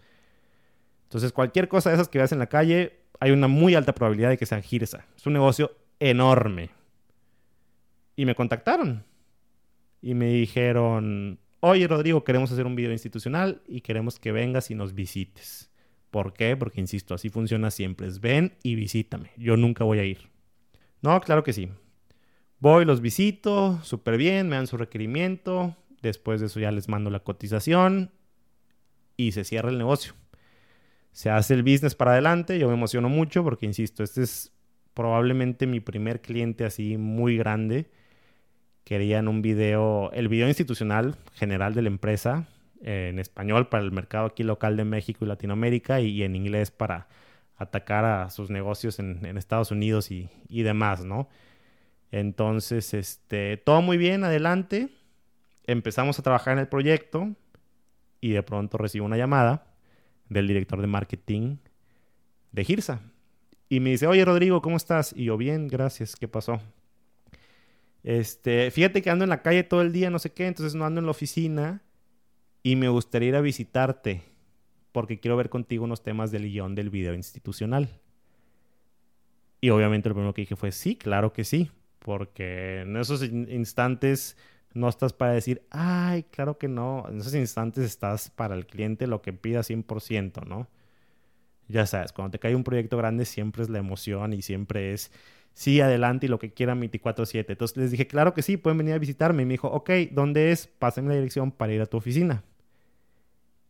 Entonces, 1.04 1.32
cualquier 1.32 1.68
cosa 1.68 1.90
de 1.90 1.96
esas 1.96 2.08
que 2.08 2.18
veas 2.18 2.32
en 2.32 2.38
la 2.38 2.46
calle, 2.46 3.00
hay 3.20 3.30
una 3.30 3.46
muy 3.46 3.74
alta 3.74 3.94
probabilidad 3.94 4.30
de 4.30 4.38
que 4.38 4.46
sea 4.46 4.60
Girsa. 4.62 5.04
Es 5.14 5.26
un 5.26 5.34
negocio 5.34 5.72
enorme. 6.00 6.70
Y 8.16 8.26
me 8.26 8.34
contactaron. 8.34 9.04
Y 10.00 10.14
me 10.14 10.32
dijeron, 10.32 11.38
oye 11.60 11.86
Rodrigo, 11.86 12.24
queremos 12.24 12.50
hacer 12.52 12.66
un 12.66 12.74
video 12.74 12.92
institucional 12.92 13.62
y 13.66 13.80
queremos 13.80 14.18
que 14.18 14.32
vengas 14.32 14.70
y 14.70 14.74
nos 14.74 14.94
visites. 14.94 15.70
¿Por 16.10 16.34
qué? 16.34 16.56
Porque, 16.56 16.80
insisto, 16.80 17.14
así 17.14 17.30
funciona 17.30 17.70
siempre. 17.70 18.06
Es 18.06 18.20
ven 18.20 18.54
y 18.62 18.74
visítame. 18.74 19.30
Yo 19.38 19.56
nunca 19.56 19.84
voy 19.84 19.98
a 19.98 20.04
ir. 20.04 20.28
No, 21.00 21.18
claro 21.20 21.42
que 21.42 21.54
sí. 21.54 21.70
Voy, 22.58 22.84
los 22.84 23.00
visito, 23.00 23.80
súper 23.82 24.18
bien, 24.18 24.48
me 24.48 24.56
dan 24.56 24.66
su 24.66 24.76
requerimiento. 24.76 25.74
Después 26.02 26.40
de 26.40 26.46
eso 26.46 26.60
ya 26.60 26.70
les 26.70 26.88
mando 26.88 27.10
la 27.10 27.20
cotización 27.20 28.12
y 29.16 29.32
se 29.32 29.44
cierra 29.44 29.70
el 29.70 29.78
negocio. 29.78 30.12
Se 31.12 31.30
hace 31.30 31.54
el 31.54 31.62
business 31.62 31.94
para 31.94 32.12
adelante. 32.12 32.58
Yo 32.58 32.68
me 32.68 32.74
emociono 32.74 33.08
mucho 33.08 33.42
porque, 33.42 33.66
insisto, 33.66 34.02
este 34.02 34.22
es 34.22 34.52
probablemente 34.94 35.66
mi 35.66 35.80
primer 35.80 36.20
cliente 36.20 36.64
así 36.64 36.96
muy 36.98 37.36
grande. 37.36 37.90
Querían 38.84 39.28
un 39.28 39.42
video, 39.42 40.10
el 40.12 40.28
video 40.28 40.48
institucional 40.48 41.16
general 41.34 41.74
de 41.74 41.82
la 41.82 41.88
empresa, 41.88 42.46
en 42.82 43.18
español 43.18 43.68
para 43.68 43.84
el 43.84 43.92
mercado 43.92 44.26
aquí 44.26 44.42
local 44.42 44.76
de 44.76 44.84
México 44.84 45.24
y 45.24 45.28
Latinoamérica 45.28 46.00
y, 46.00 46.22
en 46.22 46.34
inglés 46.34 46.70
para 46.70 47.08
atacar 47.56 48.04
a 48.04 48.30
sus 48.30 48.50
negocios 48.50 48.98
en, 48.98 49.24
Estados 49.36 49.70
Unidos 49.70 50.10
y, 50.10 50.28
demás, 50.48 51.04
¿no? 51.04 51.28
Entonces, 52.10 52.92
este, 52.92 53.56
todo 53.56 53.82
muy 53.82 53.96
bien, 53.96 54.24
adelante. 54.24 54.88
Empezamos 55.66 56.18
a 56.18 56.22
trabajar 56.22 56.54
en 56.54 56.58
el 56.58 56.68
proyecto 56.68 57.30
y 58.20 58.32
de 58.32 58.42
pronto 58.42 58.78
recibo 58.78 59.06
una 59.06 59.16
llamada 59.16 59.66
del 60.28 60.48
director 60.48 60.80
de 60.80 60.86
marketing 60.88 61.56
de 62.50 62.64
Girsa. 62.64 63.00
Y 63.68 63.80
me 63.80 63.90
dice, 63.90 64.06
oye 64.06 64.24
Rodrigo, 64.24 64.60
¿cómo 64.60 64.76
estás? 64.76 65.14
Y 65.16 65.24
yo, 65.24 65.36
bien, 65.36 65.68
gracias, 65.68 66.16
¿qué 66.16 66.28
pasó? 66.28 66.60
Este, 68.02 68.70
fíjate 68.70 69.00
que 69.02 69.10
ando 69.10 69.24
en 69.24 69.30
la 69.30 69.42
calle 69.42 69.62
todo 69.62 69.82
el 69.82 69.92
día, 69.92 70.10
no 70.10 70.18
sé 70.18 70.32
qué, 70.32 70.46
entonces 70.46 70.74
no 70.74 70.84
ando 70.84 71.00
en 71.00 71.06
la 71.06 71.12
oficina 71.12 71.82
y 72.62 72.76
me 72.76 72.88
gustaría 72.88 73.28
ir 73.28 73.36
a 73.36 73.40
visitarte 73.40 74.22
porque 74.92 75.20
quiero 75.20 75.36
ver 75.36 75.48
contigo 75.48 75.84
unos 75.84 76.02
temas 76.02 76.30
del 76.30 76.50
guion 76.50 76.74
del 76.74 76.90
video 76.90 77.14
institucional. 77.14 77.88
Y 79.60 79.70
obviamente 79.70 80.08
lo 80.08 80.14
primero 80.14 80.34
que 80.34 80.42
dije 80.42 80.56
fue, 80.56 80.72
sí, 80.72 80.96
claro 80.96 81.32
que 81.32 81.44
sí, 81.44 81.70
porque 82.00 82.80
en 82.80 82.96
esos 82.96 83.22
instantes 83.22 84.36
no 84.74 84.88
estás 84.88 85.12
para 85.12 85.32
decir, 85.32 85.62
ay, 85.70 86.24
claro 86.24 86.58
que 86.58 86.68
no, 86.68 87.06
en 87.08 87.20
esos 87.20 87.34
instantes 87.34 87.84
estás 87.84 88.30
para 88.30 88.54
el 88.54 88.66
cliente 88.66 89.06
lo 89.06 89.22
que 89.22 89.32
pida 89.32 89.62
100%, 89.62 90.44
¿no? 90.46 90.68
Ya 91.68 91.86
sabes, 91.86 92.12
cuando 92.12 92.32
te 92.32 92.38
cae 92.38 92.54
un 92.54 92.64
proyecto 92.64 92.96
grande 92.96 93.24
siempre 93.24 93.62
es 93.62 93.70
la 93.70 93.78
emoción 93.78 94.32
y 94.32 94.42
siempre 94.42 94.92
es, 94.92 95.10
sí, 95.54 95.80
adelante 95.80 96.26
y 96.26 96.28
lo 96.28 96.38
que 96.38 96.52
quieran 96.52 96.80
24/7. 96.80 97.52
Entonces 97.52 97.76
les 97.76 97.90
dije, 97.90 98.06
claro 98.06 98.34
que 98.34 98.42
sí, 98.42 98.56
pueden 98.56 98.78
venir 98.78 98.94
a 98.94 98.98
visitarme. 98.98 99.42
Y 99.42 99.46
me 99.46 99.54
dijo, 99.54 99.68
ok, 99.68 99.90
¿dónde 100.10 100.52
es? 100.52 100.66
Pásenme 100.66 101.10
la 101.10 101.16
dirección 101.16 101.50
para 101.50 101.72
ir 101.72 101.80
a 101.80 101.86
tu 101.86 101.96
oficina 101.96 102.44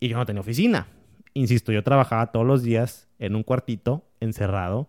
y 0.03 0.09
yo 0.09 0.17
no 0.17 0.27
tenía 0.27 0.41
oficina. 0.41 0.89
Insisto, 1.33 1.71
yo 1.71 1.85
trabajaba 1.85 2.33
todos 2.33 2.45
los 2.45 2.65
días 2.65 3.09
en 3.21 3.37
un 3.37 3.45
cuartito 3.45 4.05
encerrado 4.19 4.89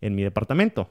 en 0.00 0.14
mi 0.14 0.22
departamento. 0.22 0.88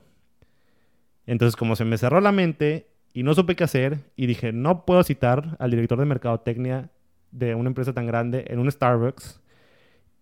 Entonces, 1.25 1.55
como 1.55 1.75
se 1.75 1.83
me 1.83 1.97
cerró 1.97 2.21
la 2.21 2.31
mente 2.31 2.91
y 3.11 3.23
no 3.23 3.33
supe 3.33 3.55
qué 3.55 3.63
hacer, 3.63 4.01
y 4.15 4.27
dije, 4.27 4.53
no 4.53 4.85
puedo 4.85 5.03
citar 5.03 5.57
al 5.57 5.71
director 5.71 5.97
de 5.97 6.05
mercadotecnia 6.05 6.91
de 7.31 7.55
una 7.55 7.69
empresa 7.69 7.91
tan 7.91 8.05
grande 8.05 8.45
en 8.49 8.59
un 8.59 8.71
Starbucks, 8.71 9.41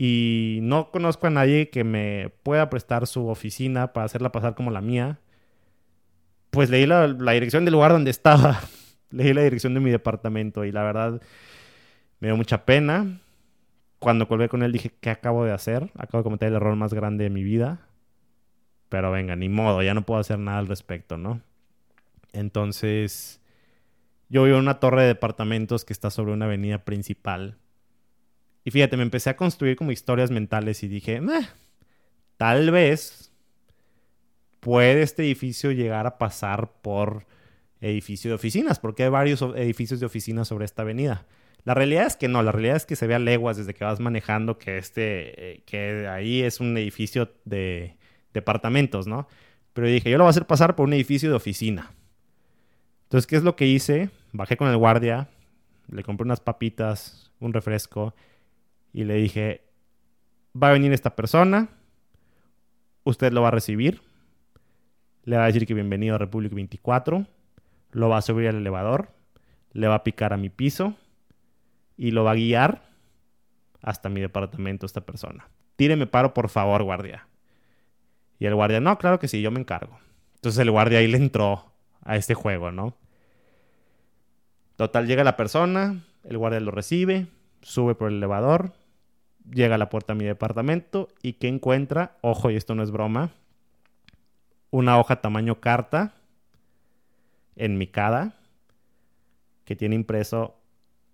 y 0.06 0.60
no 0.64 0.92
conozco 0.92 1.28
a 1.28 1.30
nadie 1.30 1.70
que 1.70 1.86
me 1.86 2.30
pueda 2.44 2.70
prestar 2.70 3.08
su 3.08 3.30
oficina 3.30 3.94
para 3.94 4.04
hacerla 4.04 4.34
pasar 4.34 4.54
como 4.54 4.70
la 4.70 4.82
mía, 4.82 5.22
pues 6.50 6.70
leí 6.70 6.86
la, 6.86 7.08
dirección 7.08 7.64
del 7.64 7.74
lugar 7.74 7.94
donde 7.94 8.12
estaba, 8.12 8.60
leí 9.12 9.34
la 9.34 9.44
dirección 9.44 9.74
de 9.74 9.80
mi 9.80 9.92
departamento, 9.92 10.66
y 10.66 10.74
la 10.74 10.84
verdad 10.84 11.22
me 12.20 12.28
dio 12.28 12.36
mucha 12.36 12.66
pena 12.66 13.22
cuando 13.98 14.28
colgué 14.28 14.50
con 14.50 14.62
él 14.62 14.74
dije, 14.74 14.92
¿qué 15.00 15.10
acabo 15.10 15.46
de 15.46 15.54
hacer? 15.54 15.90
Acabo 15.98 16.18
de 16.18 16.24
cometer 16.26 16.50
el 16.50 16.56
error 16.56 16.76
más 16.76 16.94
grande 16.94 17.24
de 17.24 17.30
mi 17.30 17.42
vida. 17.42 17.88
Pero 18.90 19.10
venga, 19.10 19.38
ni 19.38 19.48
modo, 19.48 19.84
ya 19.84 19.94
no 19.94 20.06
puedo 20.06 20.20
hacer 20.20 20.38
nada 20.38 20.58
al 20.58 20.68
respecto, 20.68 21.18
¿no? 21.18 21.40
Entonces, 22.34 23.40
yo 24.28 24.44
vivo 24.44 24.58
en 24.58 24.64
una 24.64 24.82
torre 24.82 25.04
de 25.04 25.08
departamentos 25.08 25.86
que 25.86 25.94
está 25.94 26.10
sobre 26.10 26.34
una 26.34 26.44
avenida 26.44 26.84
principal. 26.84 27.56
Y 28.64 28.72
fíjate, 28.72 28.98
me 28.98 29.04
empecé 29.04 29.30
a 29.30 29.36
construir 29.36 29.76
como 29.76 29.92
historias 29.92 30.32
mentales 30.32 30.84
y 30.84 30.88
dije, 30.88 31.22
tal 32.38 32.72
vez 32.72 33.32
puede 34.60 35.02
este 35.02 35.24
edificio 35.24 35.72
llegar 35.72 36.08
a 36.08 36.18
pasar 36.18 36.72
por 36.82 37.26
edificio 37.82 38.32
de 38.32 38.36
oficinas, 38.36 38.80
porque 38.80 39.04
hay 39.04 39.10
varios 39.10 39.42
edificios 39.42 40.00
de 40.00 40.06
oficinas 40.06 40.48
sobre 40.48 40.66
esta 40.66 40.84
avenida. 40.84 41.26
La 41.66 41.74
realidad 41.74 42.08
es 42.08 42.16
que 42.16 42.28
no, 42.28 42.42
la 42.44 42.52
realidad 42.52 42.78
es 42.78 42.86
que 42.86 42.96
se 42.96 43.08
ve 43.08 43.16
a 43.16 43.20
leguas 43.20 43.58
desde 43.58 43.74
que 43.74 43.84
vas 43.84 44.00
manejando 44.00 44.58
que 44.58 44.78
este, 44.78 45.52
eh, 45.52 45.64
que 45.66 46.08
ahí 46.08 46.42
es 46.42 46.60
un 46.60 46.78
edificio 46.78 47.32
de 47.46 47.98
departamentos, 48.34 49.08
¿no? 49.08 49.28
Pero 49.74 49.88
dije, 49.88 50.10
yo 50.10 50.18
lo 50.18 50.24
voy 50.24 50.30
a 50.30 50.32
hacer 50.32 50.46
pasar 50.46 50.76
por 50.76 50.88
un 50.88 50.94
edificio 50.94 51.30
de 51.30 51.36
oficina. 51.36 51.92
Entonces, 53.04 53.28
¿qué 53.28 53.36
es 53.36 53.44
lo 53.44 53.56
que 53.56 53.68
hice? 53.68 54.10
Bajé 54.32 54.58
con 54.58 54.70
el 54.70 54.78
guardia, 54.78 55.30
le 55.90 56.04
compré 56.04 56.26
unas 56.26 56.40
papitas, 56.40 57.32
un 57.40 57.54
refresco 57.54 58.14
y 58.94 59.04
le 59.04 59.16
dije, 59.16 59.62
va 60.62 60.70
a 60.70 60.74
venir 60.74 60.94
esta 60.94 61.16
persona, 61.16 61.70
usted 63.04 63.34
lo 63.34 63.42
va 63.42 63.50
a 63.50 63.52
recibir, 63.52 64.02
le 65.24 65.38
va 65.38 65.44
a 65.44 65.48
decir 65.48 65.66
que 65.66 65.74
bienvenido 65.74 66.16
a 66.16 66.20
República 66.20 66.56
24, 66.56 67.26
lo 67.92 68.10
va 68.10 68.18
a 68.18 68.22
subir 68.22 68.48
al 68.48 68.58
elevador, 68.58 69.10
le 69.72 69.88
va 69.88 69.96
a 69.96 70.04
picar 70.04 70.32
a 70.32 70.38
mi 70.38 70.50
piso 70.50 70.96
y 71.98 72.12
lo 72.12 72.24
va 72.24 72.32
a 72.32 72.36
guiar 72.36 72.84
hasta 73.82 74.10
mi 74.10 74.22
departamento 74.22 74.86
esta 74.86 75.02
persona. 75.02 75.50
Tíreme 75.76 76.06
paro, 76.06 76.34
por 76.34 76.50
favor, 76.50 76.84
guardia. 76.84 77.28
Y 78.40 78.46
el 78.46 78.56
guardia, 78.56 78.80
no, 78.80 78.98
claro 78.98 79.20
que 79.20 79.28
sí, 79.28 79.42
yo 79.42 79.52
me 79.52 79.60
encargo. 79.60 79.98
Entonces 80.36 80.60
el 80.60 80.72
guardia 80.72 81.00
ahí 81.00 81.08
le 81.08 81.18
entró 81.18 81.72
a 82.04 82.16
este 82.16 82.36
juego, 82.36 82.72
¿no? 82.72 82.96
Total, 84.76 85.08
llega 85.08 85.24
la 85.24 85.38
persona, 85.38 86.04
el 86.24 86.38
guardia 86.38 86.60
lo 86.60 86.72
recibe, 86.72 87.28
sube 87.62 87.96
por 87.96 88.10
el 88.10 88.18
elevador, 88.18 88.74
llega 89.52 89.76
a 89.76 89.78
la 89.78 89.90
puerta 89.90 90.14
de 90.14 90.20
mi 90.20 90.26
departamento 90.26 91.10
y 91.22 91.34
¿qué 91.34 91.48
encuentra? 91.48 92.18
Ojo, 92.22 92.52
y 92.52 92.56
esto 92.56 92.76
no 92.76 92.84
es 92.84 92.92
broma, 92.92 93.32
una 94.72 95.00
hoja 95.00 95.22
tamaño 95.22 95.60
carta 95.60 96.16
enmicada 97.56 98.36
que 99.66 99.76
tiene 99.76 99.96
impreso 99.96 100.56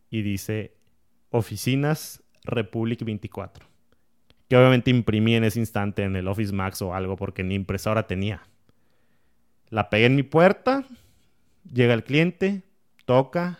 y 0.09 0.21
dice 0.21 0.73
Oficinas 1.29 2.23
Republic 2.43 3.03
24. 3.03 3.67
Que 4.47 4.57
obviamente 4.57 4.89
imprimí 4.89 5.35
en 5.35 5.43
ese 5.43 5.59
instante 5.59 6.03
en 6.03 6.15
el 6.15 6.27
Office 6.27 6.53
Max 6.53 6.81
o 6.81 6.95
algo 6.95 7.15
porque 7.15 7.43
ni 7.43 7.55
impresora 7.55 8.07
tenía. 8.07 8.41
La 9.69 9.89
pegué 9.89 10.07
en 10.07 10.15
mi 10.15 10.23
puerta, 10.23 10.83
llega 11.71 11.93
el 11.93 12.03
cliente, 12.03 12.63
toca, 13.05 13.59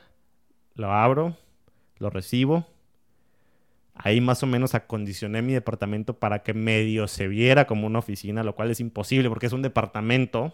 lo 0.74 0.92
abro, 0.92 1.38
lo 2.00 2.10
recibo. 2.10 2.66
Ahí 4.02 4.22
más 4.22 4.42
o 4.44 4.48
menos 4.48 4.76
acondicioné 4.76 5.42
mi 5.42 5.52
departamento 5.52 6.20
para 6.20 6.42
que 6.42 6.54
medio 6.54 7.10
se 7.10 7.28
viera 7.28 7.68
como 7.68 7.86
una 7.86 8.00
oficina, 8.00 8.46
lo 8.46 8.56
cual 8.56 8.72
es 8.72 8.80
imposible 8.80 9.28
porque 9.28 9.48
es 9.48 9.52
un 9.52 9.62
departamento. 9.62 10.54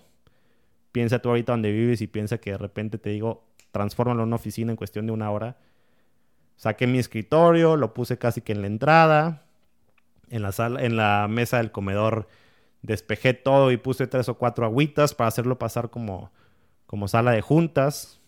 Piensa 0.92 1.20
tú 1.20 1.30
ahorita 1.30 1.52
donde 1.52 1.72
vives 1.72 2.02
y 2.02 2.08
piensa 2.08 2.40
que 2.40 2.52
de 2.52 2.58
repente 2.58 2.98
te 2.98 3.12
digo, 3.12 3.46
transfórmalo 3.72 4.24
en 4.24 4.30
una 4.30 4.38
oficina 4.38 4.72
en 4.72 4.78
cuestión 4.78 5.06
de 5.06 5.12
una 5.12 5.30
hora. 5.30 5.58
Saqué 6.56 6.88
mi 6.88 6.98
escritorio, 6.98 7.78
lo 7.78 7.94
puse 7.94 8.18
casi 8.18 8.42
que 8.42 8.54
en 8.54 8.62
la 8.62 8.68
entrada. 8.68 9.44
En 10.32 10.42
la, 10.42 10.52
sala, 10.52 10.84
en 10.84 10.98
la 10.98 11.28
mesa 11.30 11.58
del 11.58 11.72
comedor 11.72 12.28
despejé 12.82 13.36
todo 13.36 13.72
y 13.72 13.78
puse 13.78 14.08
tres 14.08 14.28
o 14.28 14.40
cuatro 14.40 14.66
agüitas 14.66 15.14
para 15.14 15.28
hacerlo 15.28 15.60
pasar 15.60 15.92
como, 15.92 16.32
como 16.88 17.08
sala 17.08 17.30
de 17.34 17.42
juntas. 17.42 18.20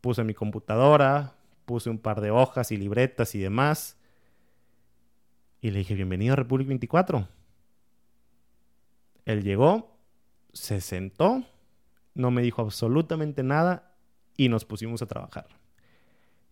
Puse 0.00 0.24
mi 0.24 0.34
computadora, 0.34 1.34
puse 1.66 1.88
un 1.88 1.98
par 1.98 2.20
de 2.20 2.32
hojas 2.32 2.72
y 2.72 2.76
libretas 2.76 3.36
y 3.36 3.38
demás. 3.38 3.95
Y 5.66 5.72
le 5.72 5.80
dije, 5.80 5.96
bienvenido 5.96 6.34
a 6.34 6.36
Republic 6.36 6.68
24. 6.68 7.26
Él 9.24 9.42
llegó, 9.42 9.98
se 10.52 10.80
sentó, 10.80 11.42
no 12.14 12.30
me 12.30 12.42
dijo 12.42 12.62
absolutamente 12.62 13.42
nada 13.42 13.92
y 14.36 14.48
nos 14.48 14.64
pusimos 14.64 15.02
a 15.02 15.06
trabajar. 15.06 15.48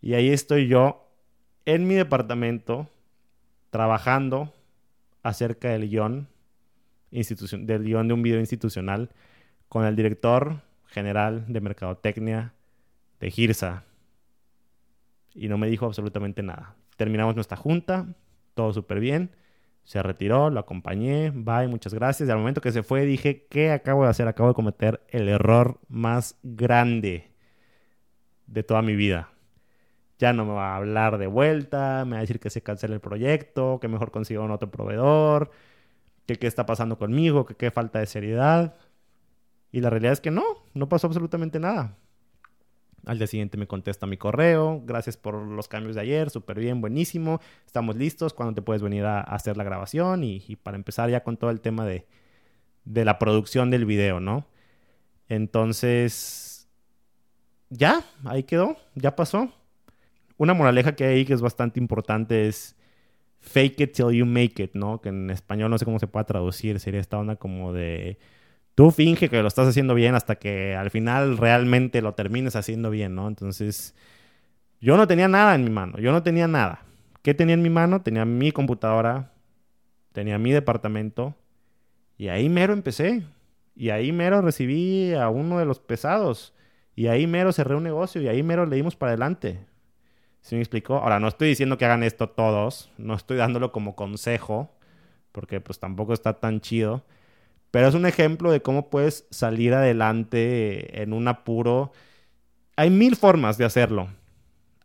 Y 0.00 0.14
ahí 0.14 0.30
estoy 0.30 0.66
yo 0.66 1.08
en 1.64 1.86
mi 1.86 1.94
departamento 1.94 2.88
trabajando 3.70 4.52
acerca 5.22 5.68
del 5.68 5.88
guion, 5.88 6.26
del 7.12 7.84
guion 7.84 8.08
de 8.08 8.14
un 8.14 8.22
video 8.24 8.40
institucional 8.40 9.10
con 9.68 9.84
el 9.84 9.94
director 9.94 10.60
general 10.86 11.44
de 11.46 11.60
Mercadotecnia 11.60 12.52
de 13.20 13.30
Girsa. 13.30 13.84
Y 15.36 15.46
no 15.46 15.56
me 15.56 15.68
dijo 15.68 15.86
absolutamente 15.86 16.42
nada. 16.42 16.74
Terminamos 16.96 17.36
nuestra 17.36 17.56
junta, 17.56 18.08
todo 18.54 18.72
súper 18.72 19.00
bien. 19.00 19.30
Se 19.84 20.02
retiró, 20.02 20.48
lo 20.50 20.60
acompañé, 20.60 21.30
bye, 21.30 21.68
muchas 21.68 21.92
gracias. 21.92 22.28
Y 22.28 22.32
al 22.32 22.38
momento 22.38 22.60
que 22.60 22.72
se 22.72 22.82
fue 22.82 23.04
dije, 23.04 23.46
¿qué 23.50 23.70
acabo 23.70 24.04
de 24.04 24.10
hacer? 24.10 24.28
Acabo 24.28 24.48
de 24.48 24.54
cometer 24.54 25.02
el 25.08 25.28
error 25.28 25.78
más 25.88 26.38
grande 26.42 27.30
de 28.46 28.62
toda 28.62 28.82
mi 28.82 28.96
vida. 28.96 29.30
Ya 30.18 30.32
no 30.32 30.44
me 30.46 30.52
va 30.52 30.72
a 30.72 30.76
hablar 30.76 31.18
de 31.18 31.26
vuelta, 31.26 32.04
me 32.06 32.12
va 32.12 32.18
a 32.18 32.20
decir 32.20 32.40
que 32.40 32.50
se 32.50 32.62
cancela 32.62 32.94
el 32.94 33.00
proyecto, 33.00 33.78
que 33.80 33.88
mejor 33.88 34.10
consiga 34.10 34.40
un 34.40 34.52
otro 34.52 34.70
proveedor, 34.70 35.50
que 36.26 36.36
qué 36.36 36.46
está 36.46 36.66
pasando 36.66 36.98
conmigo, 36.98 37.44
que 37.44 37.56
qué 37.56 37.70
falta 37.70 37.98
de 37.98 38.06
seriedad. 38.06 38.76
Y 39.72 39.80
la 39.80 39.90
realidad 39.90 40.12
es 40.12 40.20
que 40.20 40.30
no, 40.30 40.44
no 40.72 40.88
pasó 40.88 41.08
absolutamente 41.08 41.58
nada. 41.60 41.96
Al 43.06 43.18
día 43.18 43.26
siguiente 43.26 43.58
me 43.58 43.66
contesta 43.66 44.06
mi 44.06 44.16
correo, 44.16 44.82
gracias 44.84 45.16
por 45.16 45.34
los 45.34 45.68
cambios 45.68 45.94
de 45.96 46.02
ayer, 46.02 46.30
súper 46.30 46.58
bien, 46.58 46.80
buenísimo, 46.80 47.40
estamos 47.66 47.96
listos, 47.96 48.32
cuando 48.32 48.54
te 48.54 48.62
puedes 48.62 48.82
venir 48.82 49.04
a, 49.04 49.20
hacer 49.20 49.56
la 49.56 49.64
grabación? 49.64 50.24
Y, 50.24 50.56
para 50.62 50.76
empezar 50.76 51.10
ya 51.10 51.22
con 51.22 51.36
todo 51.36 51.50
el 51.50 51.60
tema 51.60 51.84
de, 51.84 52.06
de 52.84 53.04
la 53.04 53.18
producción 53.18 53.70
del 53.70 53.84
video, 53.84 54.20
¿no? 54.20 54.46
Entonces, 55.28 56.68
ya, 57.70 58.04
ahí 58.24 58.44
quedó, 58.44 58.76
ya 58.94 59.16
pasó. 59.16 59.52
Una 60.36 60.54
moraleja 60.54 60.96
que 60.96 61.04
hay 61.04 61.24
que 61.24 61.34
es 61.34 61.40
bastante 61.40 61.80
importante 61.80 62.48
es 62.48 62.76
fake 63.40 63.80
it 63.80 63.92
till 63.92 64.10
you 64.10 64.26
make 64.26 64.62
it, 64.62 64.74
¿no? 64.74 65.00
Que 65.00 65.10
en 65.10 65.30
español 65.30 65.70
no 65.70 65.78
sé 65.78 65.84
cómo 65.84 65.98
se 65.98 66.06
puede 66.06 66.24
traducir, 66.24 66.80
sería 66.80 67.00
esta 67.00 67.18
onda 67.18 67.36
como 67.36 67.72
de 67.72 68.18
tú 68.74 68.90
finge 68.90 69.28
que 69.28 69.42
lo 69.42 69.48
estás 69.48 69.68
haciendo 69.68 69.94
bien 69.94 70.14
hasta 70.14 70.36
que 70.36 70.74
al 70.74 70.90
final 70.90 71.38
realmente 71.38 72.02
lo 72.02 72.14
termines 72.14 72.56
haciendo 72.56 72.90
bien, 72.90 73.14
¿no? 73.14 73.28
Entonces, 73.28 73.94
yo 74.80 74.96
no 74.96 75.06
tenía 75.06 75.28
nada 75.28 75.54
en 75.54 75.64
mi 75.64 75.70
mano, 75.70 75.98
yo 75.98 76.12
no 76.12 76.22
tenía 76.22 76.48
nada. 76.48 76.84
¿Qué 77.22 77.34
tenía 77.34 77.54
en 77.54 77.62
mi 77.62 77.70
mano? 77.70 78.02
Tenía 78.02 78.24
mi 78.24 78.52
computadora, 78.52 79.32
tenía 80.12 80.38
mi 80.38 80.52
departamento 80.52 81.34
y 82.18 82.28
ahí 82.28 82.48
mero 82.48 82.72
empecé. 82.72 83.22
Y 83.76 83.90
ahí 83.90 84.12
mero 84.12 84.40
recibí 84.40 85.14
a 85.14 85.28
uno 85.28 85.58
de 85.58 85.64
los 85.64 85.80
pesados. 85.80 86.54
Y 86.94 87.08
ahí 87.08 87.26
mero 87.26 87.52
cerré 87.52 87.74
un 87.74 87.82
negocio 87.82 88.22
y 88.22 88.28
ahí 88.28 88.42
mero 88.42 88.66
le 88.66 88.76
dimos 88.76 88.94
para 88.94 89.10
adelante. 89.10 89.58
¿Sí 90.42 90.54
me 90.54 90.60
explicó? 90.60 90.96
Ahora, 90.96 91.18
no 91.18 91.28
estoy 91.28 91.48
diciendo 91.48 91.78
que 91.78 91.86
hagan 91.86 92.02
esto 92.02 92.28
todos, 92.28 92.90
no 92.98 93.14
estoy 93.14 93.38
dándolo 93.38 93.72
como 93.72 93.96
consejo, 93.96 94.70
porque 95.32 95.60
pues 95.60 95.80
tampoco 95.80 96.12
está 96.12 96.34
tan 96.34 96.60
chido. 96.60 97.02
Pero 97.74 97.88
es 97.88 97.96
un 97.96 98.06
ejemplo 98.06 98.52
de 98.52 98.62
cómo 98.62 98.88
puedes 98.88 99.26
salir 99.32 99.74
adelante 99.74 101.02
en 101.02 101.12
un 101.12 101.26
apuro. 101.26 101.90
Hay 102.76 102.88
mil 102.88 103.16
formas 103.16 103.58
de 103.58 103.64
hacerlo. 103.64 104.10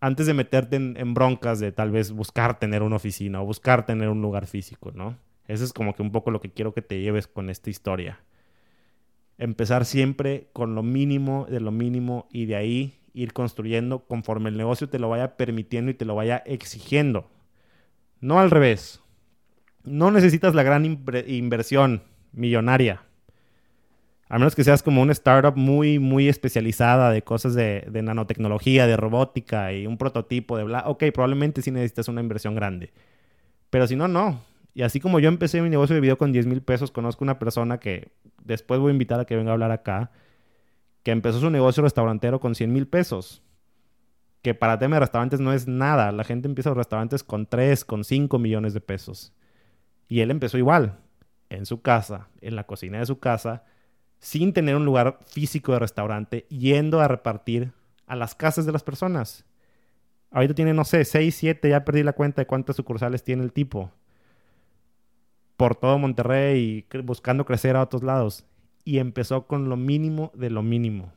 Antes 0.02 0.26
de 0.26 0.34
meterte 0.34 0.78
en, 0.78 1.14
broncas 1.14 1.60
de 1.60 1.72
tal 1.72 1.92
vez 1.92 2.12
buscar 2.12 2.58
tener 2.58 2.82
una 2.82 2.96
oficina 2.96 3.44
o 3.44 3.46
buscar 3.46 3.86
tener 3.86 4.10
un 4.10 4.24
lugar 4.24 4.48
físico, 4.48 4.92
¿no? 4.92 5.20
Eso 5.48 5.66
es 5.66 5.72
como 5.72 5.94
que 5.94 6.02
un 6.02 6.12
poco 6.12 6.32
lo 6.32 6.42
que 6.42 6.50
quiero 6.50 6.74
que 6.74 6.82
te 6.82 7.00
lleves 7.00 7.28
con 7.28 7.52
esta 7.52 7.70
historia. 7.70 8.22
Empezar 9.38 9.86
siempre 9.86 10.48
con 10.52 10.74
lo 10.74 10.82
mínimo 10.82 11.46
de 11.48 11.60
lo 11.60 11.70
mínimo 11.70 12.28
y 12.32 12.48
de 12.48 12.56
ahí 12.56 13.00
ir 13.14 13.34
construyendo 13.34 14.08
conforme 14.08 14.50
el 14.50 14.58
negocio 14.58 14.90
te 14.90 14.98
lo 14.98 15.10
vaya 15.10 15.38
permitiendo 15.38 15.92
y 15.92 15.94
te 15.94 16.06
lo 16.06 16.16
vaya 16.16 16.38
exigiendo. 16.38 17.30
No 18.20 18.40
al 18.40 18.50
revés. 18.50 19.00
No 19.84 20.10
necesitas 20.10 20.56
la 20.56 20.64
gran 20.64 20.86
inversión 21.28 22.09
millonaria. 22.32 23.04
A 24.30 24.38
menos 24.38 24.56
que 24.56 24.64
seas 24.64 24.84
como 24.84 25.02
una 25.02 25.12
startup 25.12 25.58
muy, 25.58 25.98
muy 25.98 26.30
especializada 26.30 27.10
de 27.10 27.24
cosas 27.24 27.56
de, 27.56 27.84
nanotecnología, 27.92 28.86
de 28.86 28.96
robótica 28.96 29.74
y 29.74 29.88
un 29.88 29.98
prototipo 29.98 30.56
de 30.56 30.66
bla. 30.66 30.84
Ok, 30.86 31.06
probablemente 31.12 31.64
sí 31.64 31.72
necesitas 31.72 32.08
una 32.10 32.22
inversión 32.22 32.54
grande. 32.54 32.94
Pero 33.72 33.88
si 33.88 33.96
no, 33.96 34.08
no. 34.08 34.40
Y 34.76 34.84
así 34.84 35.00
como 35.00 35.20
yo 35.20 35.30
empecé 35.30 35.64
mi 35.64 35.70
negocio 35.70 35.96
de 35.96 36.02
video 36.02 36.20
con 36.20 36.32
10 36.32 36.46
mil 36.46 36.62
pesos, 36.62 36.92
conozco 36.92 37.24
una 37.24 37.40
persona 37.40 37.80
que 37.80 38.12
después 38.44 38.80
voy 38.80 38.90
a 38.90 38.94
invitar 38.94 39.20
a 39.20 39.26
que 39.26 39.36
venga 39.36 39.50
a 39.50 39.54
hablar 39.54 39.72
acá, 39.72 40.12
que 41.02 41.10
empezó 41.10 41.40
su 41.40 41.50
negocio 41.50 41.82
restaurantero 41.82 42.40
con 42.40 42.54
100 42.54 42.72
mil 42.72 42.88
pesos. 42.88 43.42
Que 44.44 44.54
para 44.54 44.78
tema 44.78 44.98
de 44.98 45.00
restaurantes 45.02 45.40
no 45.40 45.54
es 45.54 45.68
nada. 45.68 46.12
La 46.12 46.24
gente 46.24 46.48
empieza 46.48 46.70
los 46.70 46.78
restaurantes 46.78 47.24
con 47.24 47.48
3, 47.48 47.84
con 47.84 48.04
5 48.04 48.38
millones 48.38 48.76
de 48.76 48.82
pesos. 48.82 49.34
Y 50.08 50.20
él 50.20 50.30
empezó 50.30 50.60
igual 50.60 51.00
en 51.50 51.66
su 51.66 51.82
casa, 51.82 52.28
en 52.42 52.56
la 52.56 52.66
cocina 52.66 53.00
de 53.00 53.06
su 53.06 53.20
casa, 53.20 53.64
sin 54.20 54.54
tener 54.54 54.76
un 54.76 54.86
lugar 54.86 55.20
físico 55.26 55.74
de 55.74 55.80
restaurante, 55.80 56.46
yendo 56.50 57.00
a 57.02 57.08
repartir 57.08 57.72
a 58.06 58.16
las 58.16 58.36
casas 58.36 58.66
de 58.66 58.72
las 58.72 58.84
personas. 58.84 59.46
Ahorita 60.32 60.54
tiene, 60.54 60.74
no 60.74 60.86
sé, 60.86 61.06
6, 61.06 61.34
7, 61.34 61.70
ya 61.70 61.86
perdí 61.86 62.04
la 62.04 62.14
cuenta 62.14 62.42
de 62.42 62.48
cuántas 62.48 62.76
sucursales 62.76 63.24
tiene 63.24 63.44
el 63.44 63.52
tipo. 63.52 63.92
Por 65.58 65.76
todo 65.76 65.98
Monterrey 65.98 66.86
buscando 67.04 67.46
crecer 67.46 67.76
a 67.76 67.82
otros 67.82 68.04
lados. 68.04 68.46
Y 68.86 69.00
empezó 69.00 69.46
con 69.48 69.70
lo 69.70 69.76
mínimo 69.76 70.32
de 70.36 70.50
lo 70.50 70.64
mínimo. 70.64 71.12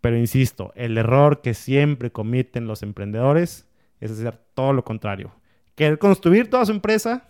Pero 0.00 0.16
insisto, 0.16 0.72
el 0.74 0.98
error 0.98 1.42
que 1.42 1.54
siempre 1.54 2.10
cometen 2.10 2.66
los 2.66 2.82
emprendedores 2.82 3.66
es 4.00 4.10
hacer 4.10 4.38
todo 4.54 4.72
lo 4.72 4.84
contrario. 4.84 5.32
Querer 5.74 5.98
construir 5.98 6.50
toda 6.50 6.66
su 6.66 6.72
empresa 6.72 7.28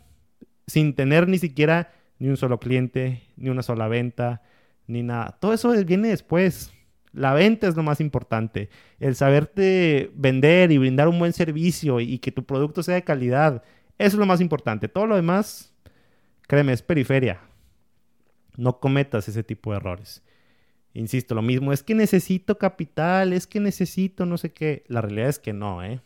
sin 0.67 0.95
tener 0.95 1.29
ni 1.29 1.39
siquiera 1.39 1.93
ni 2.19 2.29
un 2.29 2.37
solo 2.37 2.61
cliente, 2.61 3.23
ni 3.37 3.51
una 3.51 3.63
sola 3.63 3.89
venta, 3.89 4.43
ni 4.87 5.03
nada. 5.03 5.37
Todo 5.41 5.53
eso 5.53 5.73
viene 5.85 6.09
después. 6.09 6.73
La 7.13 7.35
venta 7.35 7.69
es 7.69 7.77
lo 7.77 7.83
más 7.83 8.01
importante. 8.01 8.71
El 9.01 9.17
saberte 9.17 10.11
vender 10.15 10.73
y 10.73 10.79
brindar 10.79 11.09
un 11.09 11.19
buen 11.19 11.33
servicio 11.33 12.01
y, 12.01 12.19
que 12.19 12.33
tu 12.33 12.45
producto 12.45 12.83
sea 12.83 12.95
de 12.95 13.05
calidad. 13.05 13.63
Eso 13.99 14.17
es 14.17 14.21
lo 14.21 14.27
más 14.27 14.41
importante. 14.41 14.89
Todo 14.89 15.07
lo 15.07 15.17
demás, 15.17 15.75
créeme, 16.47 16.73
es 16.73 16.83
periferia. 16.83 17.41
No 18.57 18.79
cometas 18.81 19.29
ese 19.29 19.43
tipo 19.43 19.73
de 19.73 19.79
errores. 19.79 20.23
Insisto, 20.95 21.35
lo 21.35 21.43
mismo, 21.43 21.73
es 21.73 21.83
que 21.83 21.95
necesito 21.95 22.59
capital, 22.59 23.33
es 23.33 23.47
que 23.47 23.61
necesito 23.61 24.27
no 24.27 24.39
sé 24.39 24.53
qué. 24.53 24.85
La 24.89 25.01
realidad 25.01 25.29
es 25.29 25.39
que 25.39 25.53
no, 25.53 25.83
¿eh? 25.83 26.01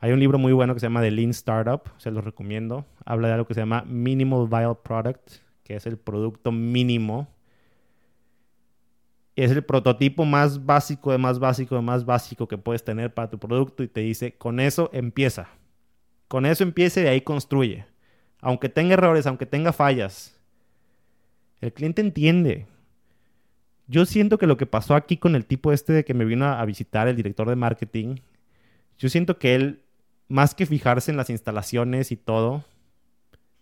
Hay 0.00 0.12
un 0.12 0.20
libro 0.20 0.38
muy 0.38 0.52
bueno 0.52 0.74
que 0.74 0.80
se 0.80 0.86
llama 0.86 1.00
The 1.00 1.10
Lean 1.10 1.30
Startup, 1.30 1.82
se 1.96 2.10
los 2.10 2.24
recomiendo. 2.24 2.84
Habla 3.04 3.28
de 3.28 3.34
algo 3.34 3.46
que 3.46 3.54
se 3.54 3.60
llama 3.60 3.84
Minimal 3.86 4.48
Viable 4.48 4.78
Product, 4.82 5.32
que 5.62 5.76
es 5.76 5.86
el 5.86 5.96
producto 5.96 6.52
mínimo 6.52 7.28
es 9.36 9.50
el 9.50 9.64
prototipo 9.64 10.24
más 10.24 10.64
básico, 10.64 11.10
de 11.10 11.18
más 11.18 11.38
básico, 11.38 11.74
de 11.74 11.82
más 11.82 12.04
básico 12.04 12.46
que 12.46 12.58
puedes 12.58 12.84
tener 12.84 13.12
para 13.12 13.30
tu 13.30 13.38
producto 13.38 13.82
y 13.82 13.88
te 13.88 14.00
dice, 14.00 14.36
con 14.36 14.60
eso 14.60 14.90
empieza. 14.92 15.48
Con 16.28 16.46
eso 16.46 16.62
empieza 16.62 17.02
y 17.02 17.06
ahí 17.06 17.20
construye. 17.20 17.86
Aunque 18.40 18.68
tenga 18.68 18.94
errores, 18.94 19.26
aunque 19.26 19.46
tenga 19.46 19.72
fallas. 19.72 20.38
El 21.60 21.72
cliente 21.72 22.00
entiende. 22.00 22.66
Yo 23.86 24.06
siento 24.06 24.38
que 24.38 24.46
lo 24.46 24.56
que 24.56 24.66
pasó 24.66 24.94
aquí 24.94 25.16
con 25.16 25.34
el 25.34 25.46
tipo 25.46 25.72
este 25.72 25.92
de 25.92 26.04
que 26.04 26.14
me 26.14 26.24
vino 26.24 26.46
a 26.46 26.64
visitar, 26.64 27.08
el 27.08 27.16
director 27.16 27.48
de 27.48 27.56
marketing, 27.56 28.16
yo 28.98 29.08
siento 29.08 29.38
que 29.38 29.54
él, 29.54 29.82
más 30.34 30.54
que 30.54 30.66
fijarse 30.66 31.10
en 31.12 31.16
las 31.16 31.30
instalaciones 31.30 32.10
y 32.10 32.16
todo, 32.16 32.64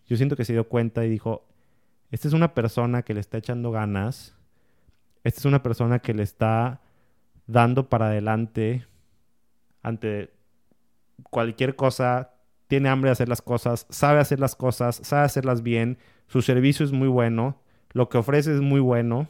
yo 0.09 0.17
siento 0.17 0.37
que 0.37 0.45
se 0.45 0.55
dio 0.55 0.69
cuenta 0.69 1.05
y 1.05 1.11
dijo, 1.11 1.45
esta 2.11 2.29
es 2.29 2.35
una 2.35 2.55
persona 2.55 3.03
que 3.03 3.13
le 3.15 3.21
está 3.21 3.37
echando 3.37 3.71
ganas 3.71 4.35
esta 5.25 5.41
es 5.41 5.45
una 5.45 5.63
persona 5.63 6.01
que 6.01 6.15
le 6.15 6.23
está 6.23 6.81
dando 7.47 7.89
para 7.89 8.07
adelante 8.07 8.87
ante 9.83 10.33
cualquier 11.31 11.77
cosa, 11.77 12.31
tiene 12.67 12.89
hambre 12.89 13.09
de 13.09 13.13
hacer 13.13 13.29
las 13.29 13.43
cosas, 13.43 13.87
sabe 13.91 14.21
hacer 14.21 14.41
las 14.41 14.57
cosas, 14.57 15.01
sabe 15.03 15.25
hacerlas 15.25 15.63
bien, 15.63 15.99
su 16.27 16.43
servicio 16.43 16.85
es 16.85 16.93
muy 16.93 17.09
bueno, 17.09 17.61
lo 17.93 18.09
que 18.09 18.19
ofrece 18.19 18.55
es 18.55 18.61
muy 18.61 18.81
bueno, 18.81 19.29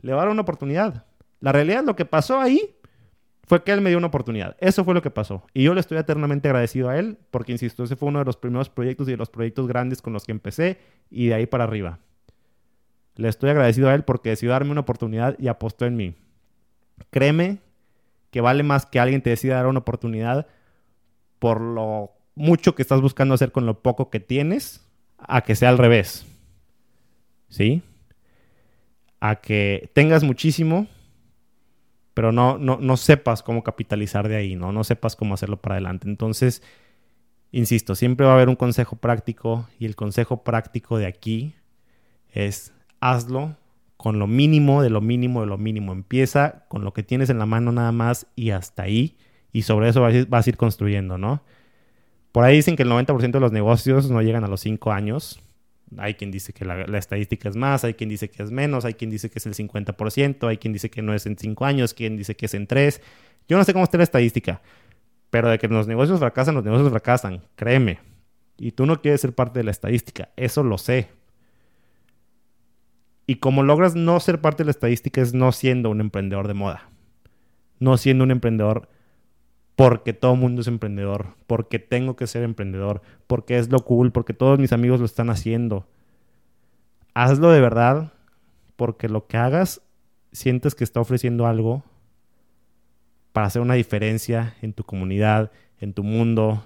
le 0.00 0.12
va 0.12 0.22
a 0.22 0.24
dar 0.24 0.32
una 0.32 0.42
oportunidad. 0.42 1.04
La 1.40 1.52
realidad, 1.52 1.84
lo 1.84 1.96
que 1.96 2.04
pasó 2.04 2.40
ahí 2.40 2.74
fue 3.46 3.62
que 3.64 3.72
él 3.72 3.80
me 3.80 3.90
dio 3.90 3.98
una 3.98 4.06
oportunidad. 4.06 4.56
Eso 4.60 4.84
fue 4.84 4.94
lo 4.94 5.02
que 5.02 5.10
pasó. 5.10 5.44
Y 5.52 5.64
yo 5.64 5.74
le 5.74 5.80
estoy 5.80 5.98
eternamente 5.98 6.48
agradecido 6.48 6.88
a 6.88 6.98
él, 6.98 7.18
porque, 7.30 7.52
insisto, 7.52 7.84
ese 7.84 7.96
fue 7.96 8.08
uno 8.08 8.20
de 8.20 8.24
los 8.24 8.36
primeros 8.36 8.68
proyectos 8.68 9.08
y 9.08 9.12
de 9.12 9.16
los 9.16 9.30
proyectos 9.30 9.66
grandes 9.66 10.00
con 10.00 10.12
los 10.12 10.24
que 10.24 10.32
empecé, 10.32 10.78
y 11.10 11.26
de 11.26 11.34
ahí 11.34 11.46
para 11.46 11.64
arriba. 11.64 11.98
Le 13.16 13.28
estoy 13.28 13.50
agradecido 13.50 13.88
a 13.90 13.94
él 13.94 14.04
porque 14.04 14.30
decidió 14.30 14.52
darme 14.52 14.70
una 14.70 14.80
oportunidad 14.80 15.36
y 15.38 15.48
apostó 15.48 15.84
en 15.84 15.96
mí. 15.96 16.14
Créeme 17.10 17.58
que 18.30 18.40
vale 18.40 18.62
más 18.62 18.86
que 18.86 18.98
alguien 18.98 19.22
te 19.22 19.30
decida 19.30 19.56
dar 19.56 19.66
una 19.66 19.80
oportunidad 19.80 20.46
por 21.38 21.60
lo 21.60 22.12
mucho 22.34 22.74
que 22.74 22.82
estás 22.82 23.00
buscando 23.00 23.34
hacer 23.34 23.52
con 23.52 23.66
lo 23.66 23.82
poco 23.82 24.08
que 24.08 24.20
tienes, 24.20 24.80
a 25.18 25.42
que 25.42 25.54
sea 25.54 25.68
al 25.68 25.78
revés. 25.78 26.24
¿Sí? 27.48 27.82
A 29.20 29.36
que 29.36 29.90
tengas 29.92 30.24
muchísimo, 30.24 30.86
pero 32.14 32.32
no, 32.32 32.58
no, 32.58 32.78
no 32.80 32.96
sepas 32.96 33.42
cómo 33.42 33.62
capitalizar 33.62 34.28
de 34.28 34.36
ahí, 34.36 34.56
¿no? 34.56 34.72
No 34.72 34.84
sepas 34.84 35.16
cómo 35.16 35.34
hacerlo 35.34 35.60
para 35.60 35.76
adelante. 35.76 36.08
Entonces, 36.08 36.62
insisto, 37.50 37.94
siempre 37.94 38.26
va 38.26 38.32
a 38.32 38.34
haber 38.36 38.48
un 38.48 38.56
consejo 38.56 38.96
práctico 38.96 39.68
y 39.78 39.86
el 39.86 39.96
consejo 39.96 40.42
práctico 40.42 40.98
de 40.98 41.06
aquí 41.06 41.54
es 42.30 42.72
hazlo 43.00 43.56
con 43.96 44.18
lo 44.18 44.26
mínimo, 44.26 44.82
de 44.82 44.90
lo 44.90 45.00
mínimo, 45.00 45.42
de 45.42 45.46
lo 45.46 45.58
mínimo. 45.58 45.92
Empieza 45.92 46.64
con 46.68 46.84
lo 46.84 46.92
que 46.92 47.02
tienes 47.02 47.30
en 47.30 47.38
la 47.38 47.46
mano 47.46 47.70
nada 47.72 47.92
más 47.92 48.26
y 48.34 48.50
hasta 48.50 48.82
ahí. 48.82 49.16
Y 49.52 49.62
sobre 49.62 49.88
eso 49.88 50.00
vas 50.28 50.46
a 50.46 50.50
ir 50.50 50.56
construyendo, 50.56 51.18
¿no? 51.18 51.42
Por 52.32 52.44
ahí 52.44 52.56
dicen 52.56 52.76
que 52.76 52.82
el 52.82 52.88
90% 52.88 53.30
de 53.30 53.40
los 53.40 53.52
negocios 53.52 54.10
no 54.10 54.22
llegan 54.22 54.44
a 54.44 54.48
los 54.48 54.60
5 54.62 54.90
años. 54.90 55.40
Hay 55.98 56.14
quien 56.14 56.30
dice 56.30 56.52
que 56.52 56.64
la, 56.64 56.98
estadística 56.98 57.48
es 57.48 57.56
más, 57.56 57.84
hay 57.84 57.94
quien 57.94 58.08
dice 58.08 58.30
que 58.30 58.42
es 58.42 58.50
menos, 58.50 58.84
hay 58.84 58.94
quien 58.94 59.10
dice 59.10 59.30
que 59.30 59.38
es 59.38 59.46
el 59.46 59.54
50%, 59.54 60.48
hay 60.48 60.56
quien 60.56 60.72
dice 60.72 60.90
que 60.90 61.02
no 61.02 61.14
es 61.14 61.26
en 61.26 61.36
5 61.36 61.64
años, 61.64 61.94
quien 61.94 62.16
dice 62.16 62.34
que 62.34 62.46
es 62.46 62.54
en 62.54 62.66
3. 62.66 63.00
Yo 63.48 63.56
no 63.56 63.64
sé 63.64 63.72
cómo 63.72 63.84
está 63.84 63.98
la 63.98 64.04
estadística, 64.04 64.62
pero 65.30 65.48
de 65.48 65.58
que 65.58 65.68
los 65.68 65.86
negocios 65.86 66.18
fracasan, 66.18 66.54
los 66.54 66.64
negocios 66.64 66.90
fracasan, 66.90 67.42
créeme. 67.56 67.98
Y 68.58 68.72
tú 68.72 68.86
no 68.86 69.00
quieres 69.00 69.20
ser 69.20 69.34
parte 69.34 69.58
de 69.58 69.64
la 69.64 69.70
estadística, 69.70 70.30
eso 70.36 70.62
lo 70.62 70.78
sé, 70.78 71.08
y 73.26 73.36
como 73.36 73.62
logras 73.62 73.94
no 73.94 74.18
ser 74.20 74.40
parte 74.40 74.62
de 74.62 74.66
la 74.66 74.72
estadística 74.72 75.20
es 75.20 75.32
no 75.32 75.52
siendo 75.52 75.90
un 75.90 76.00
emprendedor 76.00 76.48
de 76.48 76.54
moda. 76.54 76.90
No 77.78 77.96
siendo 77.96 78.24
un 78.24 78.30
emprendedor 78.30 78.88
porque 79.82 80.12
todo 80.12 80.34
el 80.34 80.38
mundo 80.38 80.60
es 80.60 80.68
emprendedor, 80.68 81.34
porque 81.46 81.80
tengo 81.80 82.14
que 82.14 82.28
ser 82.28 82.44
emprendedor, 82.44 83.02
porque 83.26 83.58
es 83.58 83.68
lo 83.70 83.80
cool, 83.80 84.12
porque 84.12 84.32
todos 84.32 84.58
mis 84.58 84.72
amigos 84.72 85.00
lo 85.00 85.06
están 85.06 85.28
haciendo. 85.28 85.88
Hazlo 87.14 87.50
de 87.50 87.60
verdad 87.60 88.12
porque 88.76 89.08
lo 89.08 89.26
que 89.26 89.36
hagas 89.36 89.82
sientes 90.30 90.74
que 90.74 90.84
está 90.84 91.00
ofreciendo 91.00 91.46
algo 91.46 91.82
para 93.32 93.46
hacer 93.46 93.60
una 93.60 93.74
diferencia 93.74 94.54
en 94.62 94.72
tu 94.72 94.84
comunidad, 94.84 95.50
en 95.80 95.94
tu 95.94 96.04
mundo, 96.04 96.64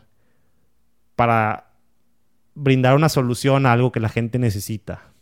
para 1.15 1.71
brindar 2.55 2.97
una 2.97 3.09
solución 3.09 3.67
a 3.67 3.73
algo 3.73 3.93
que 3.93 4.01
la 4.01 4.09
gente 4.09 4.39
necesita 4.39 5.17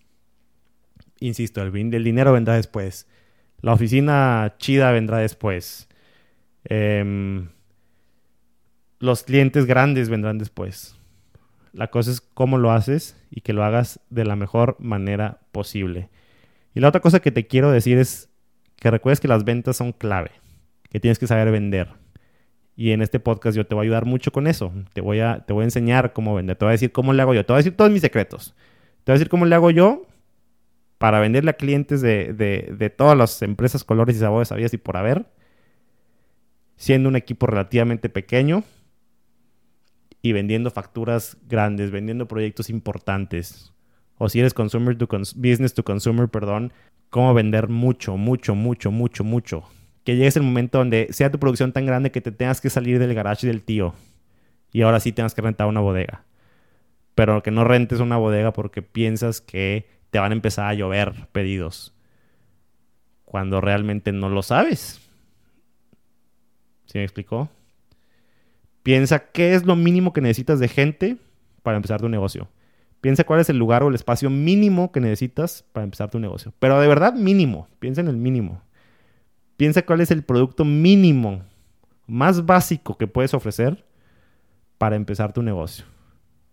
insisto, 1.21 1.63
el, 1.63 1.73
dinero 1.73 2.33
vendrá 2.33 2.55
después. 2.55 3.07
La 3.61 3.73
oficina 3.73 4.55
chida 4.59 4.91
vendrá 4.93 5.19
después. 5.19 5.89
Em, 6.65 7.49
los 9.05 9.23
clientes 9.23 9.67
grandes 9.67 10.09
vendrán 10.09 10.39
después. 10.39 10.97
La 11.73 11.89
cosa 11.89 12.11
es 12.11 12.21
cómo 12.21 12.57
lo 12.57 12.73
haces 12.73 13.17
y 13.31 13.43
que 13.43 13.53
lo 13.53 13.65
hagas 13.65 14.01
de 14.11 14.25
la 14.25 14.37
mejor 14.37 14.77
manera 14.79 15.41
posible. 15.53 16.09
Y 16.75 16.81
la 16.81 16.89
otra 16.89 17.01
cosa 17.01 17.21
que 17.21 17.31
te 17.31 17.47
quiero 17.47 17.71
decir 17.71 17.99
es 17.99 18.31
que 18.77 18.91
recuerdes 18.91 19.21
que 19.21 19.29
las 19.29 19.45
ventas 19.45 19.77
son 19.77 19.93
clave, 19.93 20.31
que 20.91 21.01
tienes 21.01 21.19
que 21.19 21.27
saber 21.27 21.51
vender. 21.51 21.89
Y 22.77 22.91
en 22.91 23.03
este 23.03 23.21
podcast 23.21 23.57
yo 23.57 23.67
te 23.67 23.75
voy 23.75 23.83
a 23.83 23.87
ayudar 23.87 24.05
mucho 24.07 24.33
con 24.33 24.47
eso. 24.47 24.73
Te 24.95 25.01
voy 25.01 25.21
a, 25.21 25.45
te 25.47 25.53
voy 25.53 25.63
a 25.63 25.65
enseñar 25.65 26.13
cómo 26.13 26.35
vender. 26.35 26.57
Te 26.57 26.65
voy 26.65 26.71
a 26.71 26.73
decir 26.73 26.91
cómo 26.91 27.13
le 27.13 27.23
hago 27.23 27.35
yo. 27.35 27.45
Te 27.45 27.53
voy 27.53 27.59
a 27.59 27.63
decir 27.63 27.77
todos 27.77 27.91
mis 27.91 28.01
secretos. 28.01 28.55
Te 29.05 29.13
voy 29.13 29.17
a 29.17 29.19
decir 29.19 29.29
cómo 29.29 29.45
le 29.45 29.55
hago 29.55 29.71
yo 29.71 30.07
para 30.99 31.21
venderle 31.21 31.51
a 31.51 31.55
clientes 31.55 32.01
de, 32.01 32.95
todas 32.97 33.17
las 33.17 33.43
empresas, 33.43 33.85
colores 33.85 34.17
y 34.17 34.21
sabores 34.21 34.49
sabías 34.49 34.73
y 34.73 34.79
por 34.79 34.97
haber, 34.97 35.27
siendo 36.77 37.09
un 37.09 37.17
equipo 37.17 37.47
relativamente 37.47 38.09
pequeño 38.09 38.65
y 40.25 40.33
vendiendo 40.33 40.71
facturas 40.71 41.37
grandes, 41.49 41.91
vendiendo 41.91 42.27
proyectos 42.27 42.71
importantes. 42.71 43.75
O 44.17 44.31
si 44.31 44.41
eres 44.41 44.55
consumer 44.55 44.97
to 44.97 45.07
business 45.37 45.75
to 45.75 45.85
consumer, 45.85 46.31
perdón, 46.31 46.73
cómo 47.11 47.35
vender 47.35 47.69
mucho, 47.69 48.17
mucho, 48.17 48.55
mucho, 48.55 48.91
mucho, 48.91 49.23
mucho. 49.23 49.65
Que 50.03 50.17
llegues 50.17 50.39
el 50.39 50.43
momento 50.43 50.79
donde 50.79 51.09
sea 51.11 51.31
tu 51.31 51.39
producción 51.39 51.75
tan 51.75 51.85
grande 51.85 52.11
que 52.11 52.23
te 52.23 52.33
tengas 52.33 52.63
que 52.63 52.71
salir 52.71 52.99
del 52.99 53.13
garage 53.13 53.47
del 53.47 53.61
tío 53.61 53.95
y 54.73 54.81
ahora 54.81 54.99
sí 54.99 55.13
tengas 55.13 55.35
que 55.35 55.43
rentar 55.43 55.67
una 55.67 55.81
bodega. 55.81 56.25
Pero 57.15 57.43
que 57.43 57.51
no 57.51 57.65
rentes 57.65 58.01
una 58.01 58.17
bodega 58.17 58.55
porque 58.55 58.81
piensas 58.81 59.43
que 59.43 59.91
te 60.09 60.21
van 60.21 60.33
a 60.33 60.37
empezar 60.37 60.69
a 60.69 60.75
llover 60.75 61.29
pedidos 61.33 61.95
cuando 63.27 63.61
realmente 63.61 64.11
no 64.11 64.31
lo 64.31 64.43
sabes. 64.43 65.03
¿Sí 66.87 66.97
me 66.97 67.05
explicó? 67.05 67.51
Piensa 68.85 69.31
qué 69.31 69.55
es 69.55 69.65
lo 69.65 69.77
mínimo 69.77 70.13
que 70.13 70.21
necesitas 70.21 70.61
de 70.61 70.69
gente 70.69 71.17
para 71.63 71.79
empezar 71.79 72.03
tu 72.03 72.09
negocio. 72.11 72.49
Piensa 73.01 73.25
cuál 73.25 73.41
es 73.41 73.49
el 73.49 73.57
lugar 73.57 73.83
o 73.83 73.89
el 73.89 73.95
espacio 73.95 74.29
mínimo 74.29 74.93
que 74.93 75.01
necesitas 75.01 75.65
para 75.73 75.85
empezar 75.85 76.11
tu 76.11 76.19
negocio. 76.19 76.53
Pero 76.59 76.79
de 76.79 76.87
verdad 76.87 77.15
mínimo. 77.15 77.67
Piensa 77.79 78.03
en 78.03 78.09
el 78.09 78.19
mínimo. 78.19 78.61
Piensa 79.57 79.87
cuál 79.87 80.03
es 80.03 80.11
el 80.11 80.23
producto 80.23 80.67
mínimo, 80.67 81.43
más 82.07 82.45
básico 82.45 82.99
que 82.99 83.07
puedes 83.07 83.33
ofrecer 83.33 83.87
para 84.77 84.97
empezar 84.97 85.33
tu 85.33 85.43
negocio. 85.43 85.87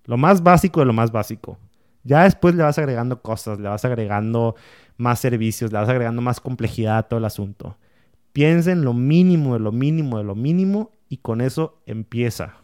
Lo 0.05 0.15
más 0.15 0.41
básico 0.41 0.79
de 0.79 0.85
lo 0.85 0.93
más 0.93 1.11
básico. 1.11 1.57
Ya 2.05 2.23
después 2.23 2.55
le 2.55 2.63
vas 2.63 2.77
agregando 2.77 3.21
cosas, 3.21 3.59
le 3.59 3.67
vas 3.67 3.83
agregando 3.83 4.55
más 4.95 5.19
servicios, 5.19 5.73
le 5.73 5.79
vas 5.79 5.89
agregando 5.89 6.21
más 6.21 6.39
complejidad 6.39 6.97
a 6.97 7.03
todo 7.03 7.17
el 7.19 7.25
asunto. 7.25 7.77
Piensa 8.31 8.71
en 8.71 8.85
lo 8.85 8.93
mínimo, 8.93 9.53
de 9.55 9.59
lo 9.59 9.73
mínimo, 9.73 10.17
de 10.17 10.23
lo 10.23 10.35
mínimo 10.35 10.91
y 11.11 11.17
con 11.17 11.41
eso 11.41 11.83
empieza. 11.85 12.55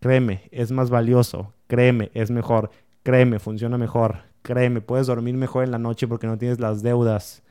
Créeme, 0.00 0.42
es 0.50 0.72
más 0.72 0.90
valioso. 0.90 1.54
Créeme, 1.68 2.10
es 2.12 2.30
mejor. 2.30 2.70
Créeme, 3.02 3.38
funciona 3.38 3.78
mejor. 3.78 4.24
Créeme, 4.42 4.82
puedes 4.82 5.06
dormir 5.06 5.36
mejor 5.36 5.64
en 5.64 5.70
la 5.70 5.78
noche 5.78 6.06
porque 6.06 6.26
no 6.26 6.36
tienes 6.36 6.60
las 6.60 6.82
deudas 6.82 7.42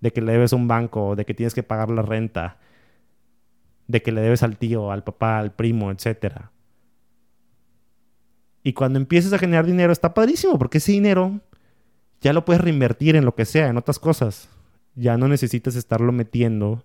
de 0.00 0.14
que 0.14 0.22
le 0.22 0.32
debes 0.32 0.54
a 0.54 0.56
un 0.56 0.66
banco, 0.66 1.14
de 1.14 1.26
que 1.26 1.34
tienes 1.34 1.52
que 1.52 1.62
pagar 1.62 1.90
la 1.90 2.00
renta, 2.00 2.56
de 3.86 4.00
que 4.00 4.12
le 4.12 4.22
debes 4.22 4.42
al 4.42 4.56
tío, 4.56 4.90
al 4.92 5.04
papá, 5.04 5.38
al 5.38 5.52
primo, 5.52 5.90
etc. 5.90 6.36
Y 8.62 8.72
cuando 8.72 8.98
empieces 8.98 9.34
a 9.34 9.38
generar 9.38 9.66
dinero 9.66 9.92
está 9.92 10.14
padrísimo 10.14 10.58
porque 10.58 10.78
ese 10.78 10.92
dinero 10.92 11.42
ya 12.22 12.32
lo 12.32 12.46
puedes 12.46 12.62
reinvertir 12.62 13.14
en 13.14 13.26
lo 13.26 13.34
que 13.34 13.44
sea, 13.44 13.68
en 13.68 13.76
otras 13.76 13.98
cosas. 13.98 14.48
Ya 14.94 15.18
no 15.18 15.28
necesitas 15.28 15.76
estarlo 15.76 16.12
metiendo 16.12 16.82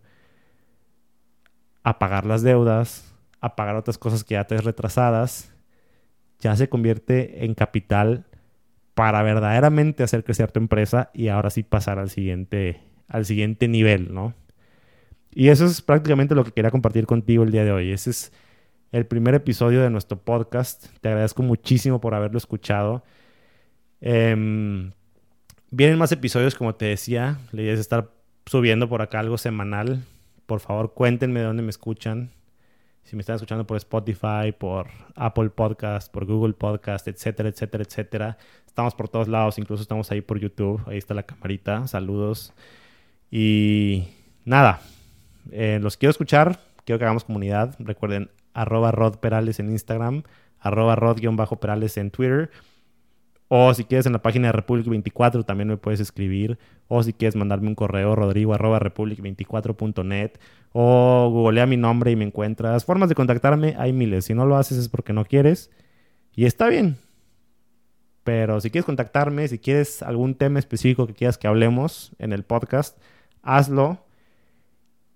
a 1.85 1.99
pagar 1.99 2.25
las 2.25 2.41
deudas, 2.41 3.13
a 3.41 3.55
pagar 3.55 3.75
otras 3.75 3.99
cosas 3.99 4.23
que 4.23 4.33
ya 4.33 4.45
te 4.45 4.57
retrasadas. 4.57 5.53
Ya 6.39 6.55
se 6.55 6.67
convierte 6.67 7.45
en 7.45 7.53
capital 7.53 8.25
para 8.95 9.21
verdaderamente 9.21 10.01
hacer 10.01 10.23
crecer 10.23 10.51
tu 10.51 10.59
empresa 10.59 11.11
y 11.13 11.27
ahora 11.27 11.51
sí 11.51 11.61
pasar 11.61 11.99
al 11.99 12.09
siguiente, 12.09 12.81
al 13.07 13.25
siguiente 13.25 13.67
nivel, 13.67 14.13
¿no? 14.13 14.33
Y 15.31 15.49
eso 15.49 15.65
es 15.65 15.83
prácticamente 15.83 16.33
lo 16.33 16.43
que 16.43 16.51
quería 16.51 16.71
compartir 16.71 17.05
contigo 17.05 17.43
el 17.43 17.51
día 17.51 17.63
de 17.63 17.71
hoy. 17.71 17.91
Ese 17.91 18.09
es 18.09 18.33
el 18.91 19.05
primer 19.05 19.35
episodio 19.35 19.83
de 19.83 19.91
nuestro 19.91 20.17
podcast. 20.17 20.87
Te 21.01 21.09
agradezco 21.09 21.43
muchísimo 21.43 22.01
por 22.01 22.15
haberlo 22.15 22.39
escuchado. 22.39 23.03
Em, 24.01 24.91
vienen 25.69 25.99
más 25.99 26.11
episodios, 26.11 26.55
como 26.55 26.73
te 26.73 26.85
decía. 26.85 27.37
La 27.51 27.61
idea 27.61 27.73
es 27.73 27.79
estar 27.79 28.09
subiendo 28.47 28.89
por 28.89 29.03
acá 29.03 29.19
algo 29.19 29.37
semanal. 29.37 30.03
Por 30.45 30.59
favor, 30.59 30.93
cuéntenme 30.93 31.39
de 31.39 31.45
dónde 31.45 31.63
me 31.63 31.69
escuchan. 31.69 32.31
Si 33.03 33.15
me 33.15 33.21
están 33.21 33.35
escuchando 33.35 33.67
por 33.67 33.77
Spotify, 33.77 34.51
por 34.57 34.87
Apple 35.15 35.49
Podcast, 35.49 36.11
por 36.11 36.25
Google 36.25 36.53
Podcast, 36.53 37.07
etcétera, 37.07 37.49
etcétera, 37.49 37.83
etcétera. 37.83 38.37
Estamos 38.65 38.95
por 38.95 39.09
todos 39.09 39.27
lados, 39.27 39.59
incluso 39.59 39.83
estamos 39.83 40.11
ahí 40.11 40.21
por 40.21 40.39
YouTube. 40.39 40.81
Ahí 40.87 40.97
está 40.97 41.13
la 41.13 41.23
camarita. 41.23 41.87
Saludos. 41.87 42.53
Y 43.29 44.07
nada, 44.43 44.81
eh, 45.51 45.79
los 45.81 45.97
quiero 45.97 46.11
escuchar. 46.11 46.59
Quiero 46.83 46.99
que 46.99 47.05
hagamos 47.05 47.25
comunidad. 47.25 47.75
Recuerden, 47.79 48.29
arroba 48.53 48.91
Rod 48.91 49.17
Perales 49.17 49.59
en 49.59 49.69
Instagram, 49.69 50.23
arroba 50.59 50.95
Rod-Perales 50.95 51.97
en 51.97 52.09
Twitter. 52.11 52.49
O 53.47 53.73
si 53.73 53.83
quieres 53.83 54.05
en 54.05 54.13
la 54.13 54.21
página 54.21 54.47
de 54.47 54.53
Republic 54.53 54.87
24 54.87 55.43
también 55.43 55.67
me 55.67 55.77
puedes 55.77 55.99
escribir. 55.99 56.57
O 56.87 57.03
si 57.03 57.13
quieres 57.13 57.35
mandarme 57.35 57.67
un 57.67 57.75
correo, 57.75 58.15
rodrigo 58.15 58.53
arroba 58.53 58.79
republic24.net. 58.79 60.31
O 60.73 61.29
googlea 61.31 61.65
mi 61.65 61.77
nombre 61.77 62.11
y 62.11 62.15
me 62.15 62.25
encuentras. 62.25 62.85
Formas 62.85 63.09
de 63.09 63.15
contactarme 63.15 63.75
hay 63.77 63.93
miles. 63.93 64.25
Si 64.25 64.33
no 64.33 64.45
lo 64.45 64.57
haces 64.57 64.77
es 64.77 64.89
porque 64.89 65.13
no 65.13 65.25
quieres. 65.25 65.69
Y 66.35 66.45
está 66.45 66.67
bien. 66.67 66.97
Pero 68.23 68.59
si 68.59 68.71
quieres 68.71 68.85
contactarme, 68.85 69.47
si 69.47 69.59
quieres 69.59 70.01
algún 70.01 70.33
tema 70.33 70.57
específico 70.57 71.05
que 71.05 71.13
quieras 71.13 71.37
que 71.37 71.47
hablemos 71.47 72.13
en 72.17 72.33
el 72.33 72.43
podcast, 72.43 72.97
hazlo. 73.43 74.03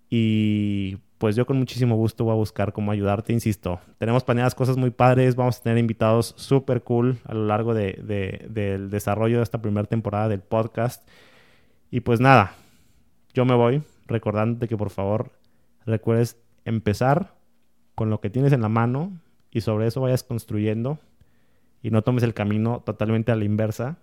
Y 0.08 0.98
pues 1.20 1.36
yo 1.36 1.44
con 1.44 1.58
muchísimo 1.58 1.96
gusto 1.96 2.24
voy 2.24 2.32
a 2.32 2.36
buscar 2.36 2.72
cómo 2.72 2.92
ayudarte, 2.92 3.34
insisto. 3.34 3.78
Tenemos 3.98 4.24
planeadas 4.24 4.54
cosas 4.54 4.78
muy 4.78 4.88
padres, 4.88 5.36
vamos 5.36 5.58
a 5.58 5.62
tener 5.62 5.76
invitados 5.76 6.32
súper 6.38 6.82
cool 6.82 7.18
a 7.26 7.34
lo 7.34 7.44
largo 7.44 7.74
de, 7.74 8.46
del 8.48 8.88
desarrollo 8.88 9.36
de 9.36 9.42
esta 9.42 9.60
primera 9.60 9.86
temporada 9.86 10.30
del 10.30 10.40
podcast. 10.40 11.06
Y 11.90 12.00
pues 12.00 12.20
nada, 12.20 12.54
yo 13.34 13.44
me 13.44 13.54
voy 13.54 13.82
recordándote 14.06 14.66
que 14.66 14.78
por 14.78 14.88
favor 14.88 15.30
recuerdes 15.84 16.38
empezar 16.64 17.34
con 17.94 18.08
lo 18.08 18.22
que 18.22 18.30
tienes 18.30 18.54
en 18.54 18.62
la 18.62 18.70
mano 18.70 19.12
y 19.50 19.60
sobre 19.60 19.88
eso 19.88 20.00
vayas 20.00 20.22
construyendo 20.22 20.98
y 21.82 21.90
no 21.90 22.00
tomes 22.00 22.22
el 22.22 22.32
camino 22.32 22.80
totalmente 22.80 23.30
a 23.30 23.36
la 23.36 23.44
inversa, 23.44 23.98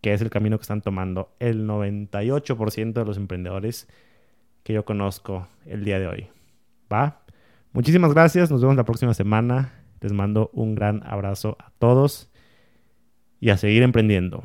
que 0.00 0.14
es 0.14 0.22
el 0.22 0.30
camino 0.30 0.56
que 0.56 0.62
están 0.62 0.80
tomando 0.80 1.28
el 1.40 1.68
98% 1.68 2.94
de 2.94 3.04
los 3.04 3.18
emprendedores 3.18 3.86
que 4.62 4.72
yo 4.72 4.86
conozco 4.86 5.46
el 5.66 5.84
día 5.84 5.98
de 5.98 6.06
hoy. 6.06 6.37
¿Va? 6.92 7.22
Muchísimas 7.72 8.12
gracias, 8.12 8.50
nos 8.50 8.60
vemos 8.60 8.76
la 8.76 8.84
próxima 8.84 9.14
semana. 9.14 9.72
Les 10.00 10.12
mando 10.12 10.50
un 10.52 10.74
gran 10.74 11.02
abrazo 11.04 11.56
a 11.60 11.70
todos 11.78 12.30
y 13.40 13.50
a 13.50 13.56
seguir 13.56 13.82
emprendiendo. 13.82 14.44